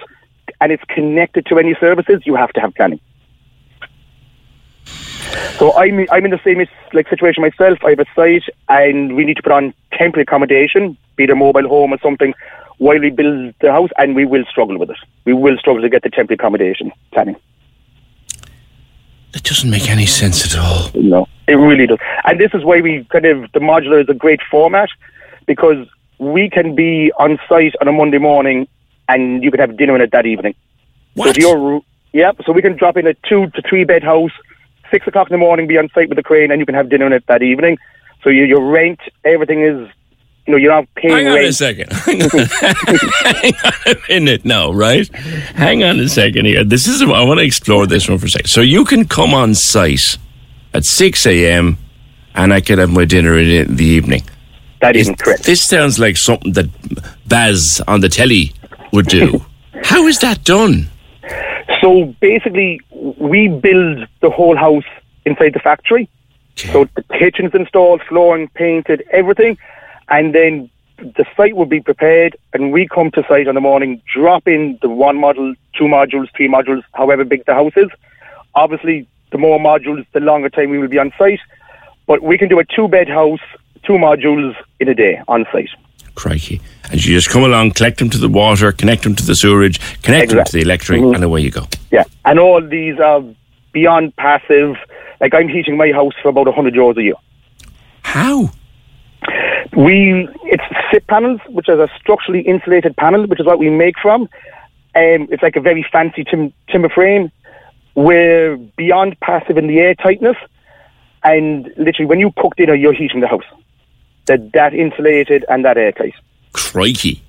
and 0.60 0.71
it's 0.71 0.84
connected 0.86 1.45
to 1.47 1.60
any 1.60 1.76
services, 1.80 2.21
you 2.26 2.36
have 2.36 2.52
to 2.54 2.60
have 2.60 2.73
planning. 2.73 3.00
So 5.58 5.76
I'm 5.76 6.06
I'm 6.12 6.26
in 6.26 6.32
the 6.32 6.40
same 6.44 6.66
like 6.94 7.10
situation 7.10 7.42
myself. 7.42 7.80
I 7.84 7.92
have 7.92 8.00
a 8.00 8.06
site 8.16 8.44
and 8.70 9.16
we 9.16 9.26
need 9.26 9.38
to 9.38 9.44
put 9.44 9.52
on 9.52 9.74
temporary 9.92 10.24
accommodation, 10.24 10.98
be 11.16 11.24
it 11.24 11.30
a 11.30 11.36
mobile 11.36 11.68
home 11.68 11.94
or 11.94 12.00
something, 12.00 12.34
while 12.78 13.00
we 13.00 13.10
build 13.10 13.54
the 13.62 13.72
house, 13.72 13.90
and 13.98 14.16
we 14.16 14.26
will 14.26 14.46
struggle 14.46 14.78
with 14.78 14.90
it. 14.90 14.98
We 15.26 15.34
will 15.34 15.58
struggle 15.58 15.82
to 15.82 15.90
get 15.90 16.04
the 16.04 16.10
temporary 16.10 16.36
accommodation 16.36 16.92
planning. 17.12 17.36
It 19.34 19.44
doesn't 19.44 19.70
make 19.70 19.90
any 19.90 20.06
sense 20.06 20.46
at 20.46 20.60
all. 20.60 20.92
No, 20.94 21.28
it 21.48 21.56
really 21.56 21.88
does. 21.88 22.00
And 22.26 22.40
this 22.40 22.52
is 22.54 22.63
why 22.63 22.82
we 22.82 23.04
kind 23.06 23.26
of 23.26 23.52
the 23.52 23.60
modular 23.60 24.02
is 24.02 24.10
a 24.10 24.13
great 24.13 24.42
format 24.50 24.90
because 25.46 25.88
we 26.20 26.50
can 26.50 26.76
be 26.76 27.12
on 27.20 27.40
site 27.48 27.76
on 27.82 27.88
a 27.88 27.92
Monday 27.92 28.18
morning 28.18 28.68
and 29.10 29.44
you 29.44 29.52
can 29.52 29.60
have 29.60 29.78
dinner 29.78 29.96
in 29.96 30.02
it 30.02 30.12
that 30.12 30.26
evening. 30.26 30.56
What? 31.13 31.26
So 31.26 31.30
if 31.32 31.38
you're, 31.38 31.82
yeah, 32.13 32.32
so 32.46 32.52
we 32.52 32.62
can 32.62 32.76
drop 32.78 32.98
in 32.98 33.08
a 33.08 33.13
two 33.13 33.48
to 33.52 33.62
three 33.62 33.84
bed 33.84 34.04
house, 34.04 34.32
six 34.91 35.08
o'clock 35.08 35.28
in 35.30 35.34
the 35.34 35.38
morning, 35.38 35.67
be 35.67 35.78
on 35.78 35.89
site 35.93 36.10
with 36.10 36.15
the 36.17 36.23
crane, 36.23 36.52
and 36.52 36.60
you 36.60 36.65
can 36.65 36.76
have 36.76 36.89
dinner 36.89 37.06
in 37.06 37.13
it 37.13 37.26
that 37.28 37.41
evening. 37.43 37.78
So 38.23 38.30
you, 38.30 38.43
your 38.43 38.65
rent, 38.69 39.00
everything 39.23 39.62
is, 39.62 39.88
you 40.45 40.52
know, 40.52 40.58
you're 40.58 40.71
not 40.71 40.88
paying 40.95 41.13
Hang 41.15 41.28
on 41.28 41.36
rent. 41.36 41.47
a 41.47 41.54
second. 41.54 41.91
Hang 41.91 42.21
on. 42.23 42.30
Hang 42.30 43.54
on 43.63 43.73
a 43.88 43.95
minute 44.10 44.45
now, 44.45 44.71
right? 44.71 45.08
Hang 45.15 45.84
on 45.84 46.00
a 46.00 46.10
second 46.10 46.45
here. 46.45 46.63
This 46.63 46.88
is 46.88 47.02
I 47.02 47.06
want 47.23 47.39
to 47.39 47.45
explore 47.45 47.86
this 47.88 48.08
one 48.10 48.17
for 48.17 48.26
a 48.26 48.30
second. 48.30 48.47
So 48.47 48.62
you 48.62 48.86
can 48.86 49.06
come 49.08 49.34
on 49.34 49.54
site 49.56 50.17
at 50.73 50.84
six 50.86 51.26
a.m. 51.26 51.78
and 52.36 52.54
I 52.54 52.62
can 52.62 52.80
have 52.80 52.89
my 52.89 53.06
dinner 53.06 53.38
in 53.38 53.76
the 53.76 53.86
evening. 53.86 54.23
That 54.82 54.95
isn't 54.95 55.17
correct. 55.19 55.43
This 55.43 55.63
sounds 55.67 55.97
like 56.00 56.17
something 56.17 56.54
that 56.54 56.67
Baz 57.28 57.82
on 57.88 58.02
the 58.02 58.10
telly 58.10 58.54
would 58.93 59.08
do. 59.08 59.43
How 59.84 60.06
is 60.08 60.19
that 60.19 60.43
done? 60.43 60.89
So 61.82 62.16
basically, 62.22 62.82
we 62.92 63.48
build 63.48 64.08
the 64.22 64.30
whole 64.30 64.56
house 64.56 64.86
inside 65.26 65.54
the 65.54 65.60
factory. 65.60 66.10
So 66.56 66.88
the 66.96 67.04
kitchen's 67.04 67.54
installed, 67.54 68.02
flooring 68.10 68.48
painted, 68.50 69.04
everything, 69.12 69.58
and 70.10 70.34
then 70.34 70.70
the 70.98 71.26
site 71.36 71.56
will 71.56 71.68
be 71.68 71.80
prepared, 71.80 72.36
and 72.54 72.72
we 72.72 72.88
come 72.88 73.12
to 73.12 73.24
site 73.30 73.48
on 73.48 73.54
the 73.54 73.62
morning, 73.62 74.02
drop 74.12 74.48
in 74.48 74.80
the 74.82 74.90
one 74.90 75.20
model, 75.20 75.54
two 75.78 75.84
modules, 75.84 76.28
three 76.36 76.48
modules, 76.48 76.82
however 76.94 77.24
big 77.24 77.46
the 77.46 77.54
house 77.54 77.74
is. 77.76 77.90
Obviously, 78.56 79.08
the 79.32 79.38
more 79.38 79.60
modules, 79.60 80.06
the 80.13 80.20
longer 80.20 80.50
time 80.50 80.72
we 80.72 80.80
will 80.80 80.88
be 80.88 80.98
on 80.98 81.13
site. 81.18 81.42
But 82.08 82.24
we 82.24 82.38
can 82.38 82.50
do 82.50 82.58
a 82.58 82.66
two-bed 82.66 83.08
house, 83.08 83.42
two 83.84 83.94
modules 83.94 84.56
in 84.80 84.90
a 84.90 84.96
day 84.96 85.22
on 85.28 85.46
site. 85.52 85.70
Crikey. 86.17 86.60
And 86.91 87.03
you 87.06 87.13
just 87.13 87.30
come 87.30 87.43
along, 87.43 87.71
collect 87.71 87.99
them 87.99 88.10
to 88.10 88.17
the 88.17 88.27
water, 88.27 88.71
connect 88.71 89.03
them 89.03 89.15
to 89.15 89.25
the 89.25 89.36
sewerage, 89.36 89.80
connect 90.01 90.32
them 90.32 90.43
to 90.43 90.51
the 90.51 90.62
electric, 90.62 91.01
and 91.01 91.23
away 91.23 91.41
you 91.41 91.51
go. 91.51 91.67
Yeah, 91.91 92.03
and 92.25 92.39
all 92.39 92.62
these 92.62 92.99
are 92.99 93.23
beyond 93.71 94.15
passive. 94.17 94.75
Like 95.21 95.34
I'm 95.34 95.47
heating 95.47 95.77
my 95.77 95.91
house 95.91 96.13
for 96.21 96.30
about 96.30 96.47
100 96.47 96.73
euros 96.73 96.97
a 96.97 97.03
year. 97.03 97.13
How? 98.01 98.49
We 99.75 100.27
it's 100.43 100.63
SIP 100.91 101.06
panels, 101.08 101.39
which 101.49 101.69
is 101.69 101.80
a 101.80 101.89
structurally 101.99 102.41
insulated 102.41 102.95
panel, 102.97 103.27
which 103.27 103.39
is 103.39 103.45
what 103.45 103.60
we 103.60 103.69
make 103.69 103.95
from. 103.99 104.23
Um, 104.95 105.27
it's 105.30 105.43
like 105.43 105.56
a 105.56 105.62
very 105.62 105.86
fancy 105.91 106.23
tim- 106.23 106.53
timber 106.69 106.89
frame. 106.89 107.32
We're 107.93 108.58
beyond 108.58 109.19
passive 109.19 109.58
in 109.58 109.67
the 109.67 109.80
air 109.80 109.93
tightness, 109.93 110.38
and 111.23 111.71
literally 111.77 112.08
when 112.08 112.19
you 112.19 112.32
cook 112.38 112.56
dinner, 112.56 112.73
you're 112.73 112.93
heating 112.93 113.19
the 113.19 113.27
house. 113.27 113.43
They're 114.28 114.38
that 114.54 114.74
insulated 114.74 115.46
and 115.50 115.66
that 115.66 115.78
airtight. 115.78 116.13
Crikey. 116.54 117.24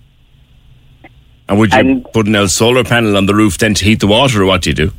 And 1.49 1.59
would 1.59 1.73
you 1.73 2.05
put 2.13 2.27
an 2.27 2.35
L 2.35 2.49
solar 2.49 2.85
panel 2.85 3.17
on 3.17 3.27
the 3.27 3.35
roof 3.35 3.57
then 3.57 3.73
to 3.75 3.85
heat 3.85 4.01
the 4.01 4.07
water, 4.07 4.43
or 4.43 4.47
what 4.47 4.63
do 4.63 4.71
you 4.71 4.75
do? 4.75 4.93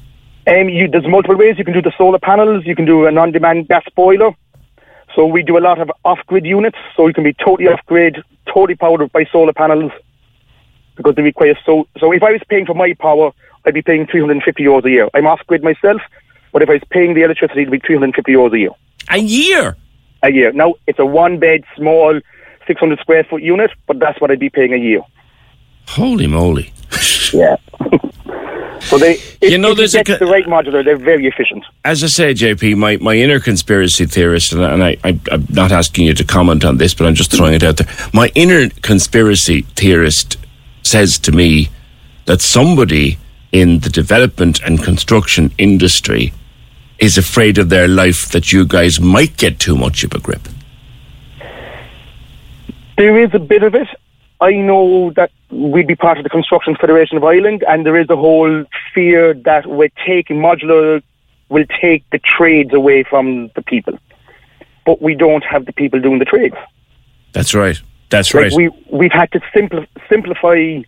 Um, 0.47 0.67
you, 0.67 0.87
there's 0.87 1.07
multiple 1.07 1.37
ways 1.37 1.59
you 1.59 1.65
can 1.65 1.75
do 1.75 1.81
the 1.81 1.93
solar 1.95 2.17
panels. 2.17 2.65
You 2.65 2.75
can 2.75 2.85
do 2.85 3.05
an 3.05 3.17
on-demand 3.19 3.67
gas 3.67 3.83
boiler. 3.95 4.31
So 5.15 5.25
we 5.25 5.43
do 5.43 5.57
a 5.57 5.59
lot 5.59 5.79
of 5.79 5.91
off-grid 6.05 6.45
units. 6.45 6.77
So 6.95 7.05
you 7.05 7.13
can 7.13 7.23
be 7.23 7.33
totally 7.33 7.67
off-grid, 7.67 8.23
totally 8.47 8.75
powered 8.75 9.11
by 9.11 9.25
solar 9.31 9.53
panels 9.53 9.91
because 10.95 11.15
they 11.15 11.21
require 11.21 11.57
so. 11.65 11.87
So 11.99 12.11
if 12.11 12.23
I 12.23 12.31
was 12.31 12.41
paying 12.49 12.65
for 12.65 12.73
my 12.73 12.93
power, 12.93 13.31
I'd 13.65 13.73
be 13.73 13.81
paying 13.81 14.07
350 14.07 14.63
euros 14.63 14.85
a 14.85 14.89
year. 14.89 15.09
I'm 15.13 15.27
off-grid 15.27 15.63
myself, 15.63 16.01
but 16.51 16.63
if 16.63 16.69
I 16.69 16.73
was 16.73 16.83
paying 16.89 17.13
the 17.13 17.21
electricity, 17.21 17.61
it'd 17.61 17.71
be 17.71 17.79
350 17.79 18.31
euros 18.31 18.53
a 18.53 18.59
year. 18.59 18.71
A 19.09 19.17
year. 19.17 19.77
A 20.21 20.31
year. 20.31 20.51
Now 20.51 20.75
it's 20.87 20.99
a 20.99 21.05
one-bed, 21.05 21.63
small, 21.75 22.19
600 22.67 22.99
square 22.99 23.23
foot 23.23 23.41
unit, 23.41 23.71
but 23.87 23.99
that's 23.99 24.19
what 24.21 24.31
I'd 24.31 24.39
be 24.39 24.49
paying 24.49 24.73
a 24.73 24.77
year. 24.77 25.01
Holy 25.87 26.27
moly. 26.27 26.73
Yeah. 27.31 27.57
so 28.79 28.97
they, 28.97 29.13
if, 29.39 29.51
You 29.51 29.59
know, 29.59 29.75
there's 29.75 29.93
you 29.93 29.99
a 29.99 30.03
the 30.03 30.25
right 30.25 30.47
modular, 30.47 30.83
they're 30.83 30.97
very 30.97 31.27
efficient. 31.27 31.63
As 31.85 32.03
I 32.03 32.07
say, 32.07 32.33
JP, 32.33 32.75
my, 32.75 32.97
my 32.97 33.13
inner 33.13 33.39
conspiracy 33.39 34.07
theorist, 34.07 34.51
and, 34.51 34.65
I, 34.65 34.73
and 34.73 34.83
I, 34.83 34.97
I, 35.03 35.19
I'm 35.31 35.45
not 35.51 35.71
asking 35.71 36.07
you 36.07 36.15
to 36.15 36.23
comment 36.23 36.65
on 36.65 36.77
this, 36.77 36.95
but 36.95 37.05
I'm 37.05 37.13
just 37.13 37.31
throwing 37.31 37.53
it 37.53 37.61
out 37.61 37.77
there. 37.77 37.87
My 38.13 38.31
inner 38.33 38.67
conspiracy 38.81 39.61
theorist 39.75 40.37
says 40.81 41.19
to 41.19 41.31
me 41.31 41.69
that 42.25 42.41
somebody 42.41 43.19
in 43.51 43.79
the 43.79 43.89
development 43.89 44.59
and 44.61 44.83
construction 44.83 45.51
industry 45.59 46.33
is 46.99 47.17
afraid 47.17 47.57
of 47.57 47.69
their 47.69 47.87
life 47.87 48.29
that 48.29 48.51
you 48.51 48.65
guys 48.65 48.99
might 48.99 49.37
get 49.37 49.59
too 49.59 49.75
much 49.75 50.03
of 50.03 50.13
a 50.13 50.19
grip. 50.19 50.47
There 52.97 53.21
is 53.21 53.29
a 53.33 53.39
bit 53.39 53.63
of 53.63 53.75
it. 53.75 53.87
I 54.41 54.51
know 54.51 55.11
that 55.11 55.31
we'd 55.49 55.87
be 55.87 55.95
part 55.95 56.17
of 56.17 56.23
the 56.23 56.29
Construction 56.29 56.75
Federation 56.75 57.17
of 57.17 57.23
Ireland, 57.23 57.63
and 57.67 57.85
there 57.85 57.97
is 57.97 58.09
a 58.09 58.15
whole 58.15 58.65
fear 58.93 59.33
that 59.33 59.65
we're 59.65 59.91
taking 60.05 60.37
modular 60.37 61.01
will 61.49 61.65
take 61.81 62.07
the 62.11 62.19
trades 62.19 62.73
away 62.73 63.03
from 63.03 63.49
the 63.55 63.61
people. 63.61 63.97
But 64.85 65.01
we 65.01 65.15
don't 65.15 65.43
have 65.43 65.65
the 65.65 65.73
people 65.73 65.99
doing 65.99 66.19
the 66.19 66.25
trades. 66.25 66.55
That's 67.33 67.53
right. 67.53 67.81
That's 68.09 68.33
Like 68.33 68.43
right. 68.43 68.53
we 68.53 68.69
we've 68.91 69.11
had 69.11 69.31
to 69.33 69.39
simpli- 69.55 69.87
simplify 70.07 70.81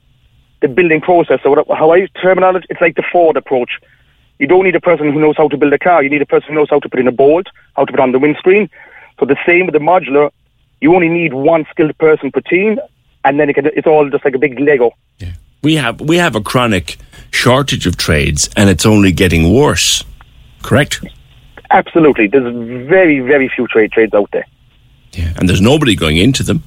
the 0.61 0.67
building 0.67 1.01
process. 1.01 1.39
So 1.43 1.49
what, 1.51 1.67
how 1.77 1.91
I 1.91 2.07
terminology, 2.21 2.67
it's 2.69 2.81
like 2.81 2.95
the 2.95 3.03
Ford 3.11 3.37
approach. 3.37 3.71
You 4.41 4.47
don't 4.47 4.63
need 4.63 4.75
a 4.75 4.81
person 4.81 5.13
who 5.13 5.19
knows 5.19 5.37
how 5.37 5.47
to 5.49 5.55
build 5.55 5.71
a 5.71 5.77
car. 5.77 6.01
You 6.01 6.09
need 6.09 6.23
a 6.23 6.25
person 6.25 6.49
who 6.49 6.55
knows 6.55 6.71
how 6.71 6.79
to 6.79 6.89
put 6.89 6.99
in 6.99 7.07
a 7.07 7.11
bolt, 7.11 7.45
how 7.75 7.85
to 7.85 7.91
put 7.91 7.99
on 7.99 8.11
the 8.11 8.17
windscreen. 8.17 8.71
So 9.19 9.27
the 9.27 9.37
same 9.45 9.67
with 9.67 9.73
the 9.73 9.79
modular. 9.79 10.31
You 10.79 10.95
only 10.95 11.09
need 11.09 11.35
one 11.35 11.67
skilled 11.69 11.95
person 11.99 12.31
per 12.31 12.41
team, 12.41 12.79
and 13.23 13.39
then 13.39 13.51
it 13.51 13.53
can, 13.53 13.67
it's 13.67 13.85
all 13.85 14.09
just 14.09 14.25
like 14.25 14.33
a 14.33 14.39
big 14.39 14.59
Lego. 14.59 14.93
Yeah. 15.19 15.33
we 15.61 15.75
have 15.75 16.01
we 16.01 16.17
have 16.17 16.35
a 16.35 16.41
chronic 16.41 16.97
shortage 17.29 17.85
of 17.85 17.97
trades, 17.97 18.49
and 18.57 18.67
it's 18.67 18.83
only 18.83 19.11
getting 19.11 19.53
worse. 19.53 20.03
Correct? 20.63 21.05
Absolutely. 21.69 22.25
There's 22.25 22.51
very, 22.87 23.19
very 23.19 23.47
few 23.47 23.67
trade 23.67 23.91
trades 23.91 24.15
out 24.15 24.31
there. 24.31 24.47
Yeah, 25.13 25.33
And 25.37 25.47
there's 25.47 25.61
nobody 25.61 25.95
going 25.95 26.17
into 26.17 26.41
them. 26.41 26.63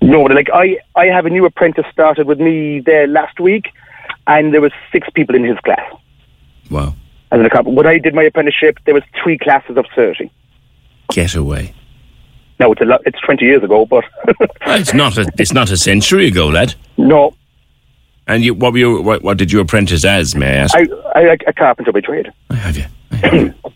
No, 0.00 0.22
like 0.22 0.48
I, 0.54 0.78
I 0.94 1.06
have 1.06 1.26
a 1.26 1.30
new 1.30 1.44
apprentice 1.44 1.86
started 1.90 2.28
with 2.28 2.38
me 2.38 2.78
there 2.78 3.08
last 3.08 3.40
week, 3.40 3.72
and 4.28 4.54
there 4.54 4.60
was 4.60 4.72
six 4.92 5.08
people 5.10 5.34
in 5.34 5.42
his 5.42 5.58
class. 5.58 5.92
Wow. 6.70 6.94
As 7.32 7.40
a 7.40 7.50
couple. 7.50 7.72
When 7.74 7.86
I 7.86 7.98
did 7.98 8.14
my 8.14 8.22
apprenticeship, 8.24 8.78
there 8.86 8.94
was 8.94 9.04
three 9.22 9.38
classes 9.38 9.76
of 9.76 9.86
30. 9.94 10.30
Get 11.12 11.34
away. 11.34 11.74
Now 12.58 12.72
it's 12.72 12.80
a 12.80 12.84
lot, 12.84 13.00
it's 13.06 13.20
20 13.20 13.44
years 13.44 13.62
ago, 13.62 13.86
but 13.86 14.04
Well, 14.66 14.80
it's 14.80 14.92
not 14.94 15.16
a 15.16 15.30
it's 15.38 15.52
not 15.52 15.70
a 15.70 15.76
century 15.76 16.26
ago, 16.26 16.48
lad. 16.48 16.74
no, 16.98 17.34
And 18.26 18.44
you, 18.44 18.52
what 18.54 18.72
were 18.72 18.78
you? 18.78 19.00
What, 19.00 19.22
what 19.22 19.38
did 19.38 19.50
you 19.50 19.60
apprentice 19.60 20.04
as? 20.04 20.34
May 20.34 20.46
I 20.46 20.54
ask? 20.56 20.76
I, 20.76 20.86
I 21.14 21.36
a 21.46 21.52
carpenter 21.52 21.90
by 21.92 22.00
trade. 22.00 22.30
I 22.50 22.54
have 22.56 22.76
you? 22.76 23.54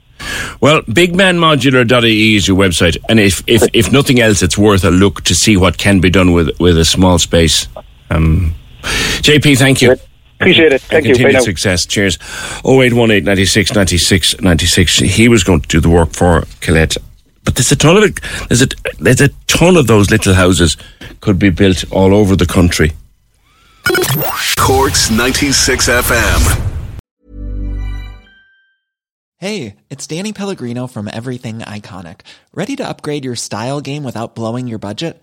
Well, 0.60 0.80
bigmanmodular.ie 0.82 2.36
is 2.36 2.48
your 2.48 2.56
website, 2.56 2.96
and 3.10 3.20
if, 3.20 3.42
if 3.46 3.62
if 3.74 3.92
nothing 3.92 4.20
else, 4.20 4.42
it's 4.42 4.56
worth 4.56 4.84
a 4.84 4.90
look 4.90 5.22
to 5.24 5.34
see 5.34 5.56
what 5.58 5.76
can 5.76 6.00
be 6.00 6.08
done 6.08 6.32
with 6.32 6.58
with 6.58 6.78
a 6.78 6.84
small 6.84 7.18
space. 7.18 7.68
Um, 8.10 8.54
JP, 8.82 9.58
thank 9.58 9.82
you. 9.82 9.96
Appreciate 10.44 10.72
it. 10.72 10.80
Thank 10.82 11.06
and 11.06 11.06
you. 11.06 11.24
Bye 11.24 11.32
continued 11.32 11.32
now. 11.34 11.44
success. 11.44 11.86
Cheers. 11.86 12.18
0818 12.64 13.24
96 13.24 13.74
96 13.74 14.40
96. 14.40 14.98
He 14.98 15.28
was 15.28 15.44
going 15.44 15.60
to 15.60 15.68
do 15.68 15.80
the 15.80 15.88
work 15.88 16.12
for 16.12 16.44
Colette. 16.60 16.96
But 17.44 17.56
there's 17.56 17.72
a 17.72 17.76
ton 17.76 17.96
of 17.96 18.04
it. 18.04 18.20
There's 18.48 18.62
a 18.62 18.68
there's 18.98 19.20
a 19.20 19.28
ton 19.46 19.76
of 19.76 19.86
those 19.86 20.10
little 20.10 20.34
houses 20.34 20.76
could 21.20 21.38
be 21.38 21.50
built 21.50 21.84
all 21.90 22.14
over 22.14 22.36
the 22.36 22.46
country. 22.46 22.92
Cork's 24.56 25.10
96 25.10 25.88
FM. 25.88 26.70
Hey, 29.38 29.76
it's 29.90 30.06
Danny 30.06 30.32
Pellegrino 30.32 30.86
from 30.86 31.06
Everything 31.12 31.58
Iconic. 31.58 32.20
Ready 32.54 32.76
to 32.76 32.88
upgrade 32.88 33.26
your 33.26 33.36
style 33.36 33.82
game 33.82 34.02
without 34.02 34.34
blowing 34.34 34.66
your 34.66 34.78
budget? 34.78 35.22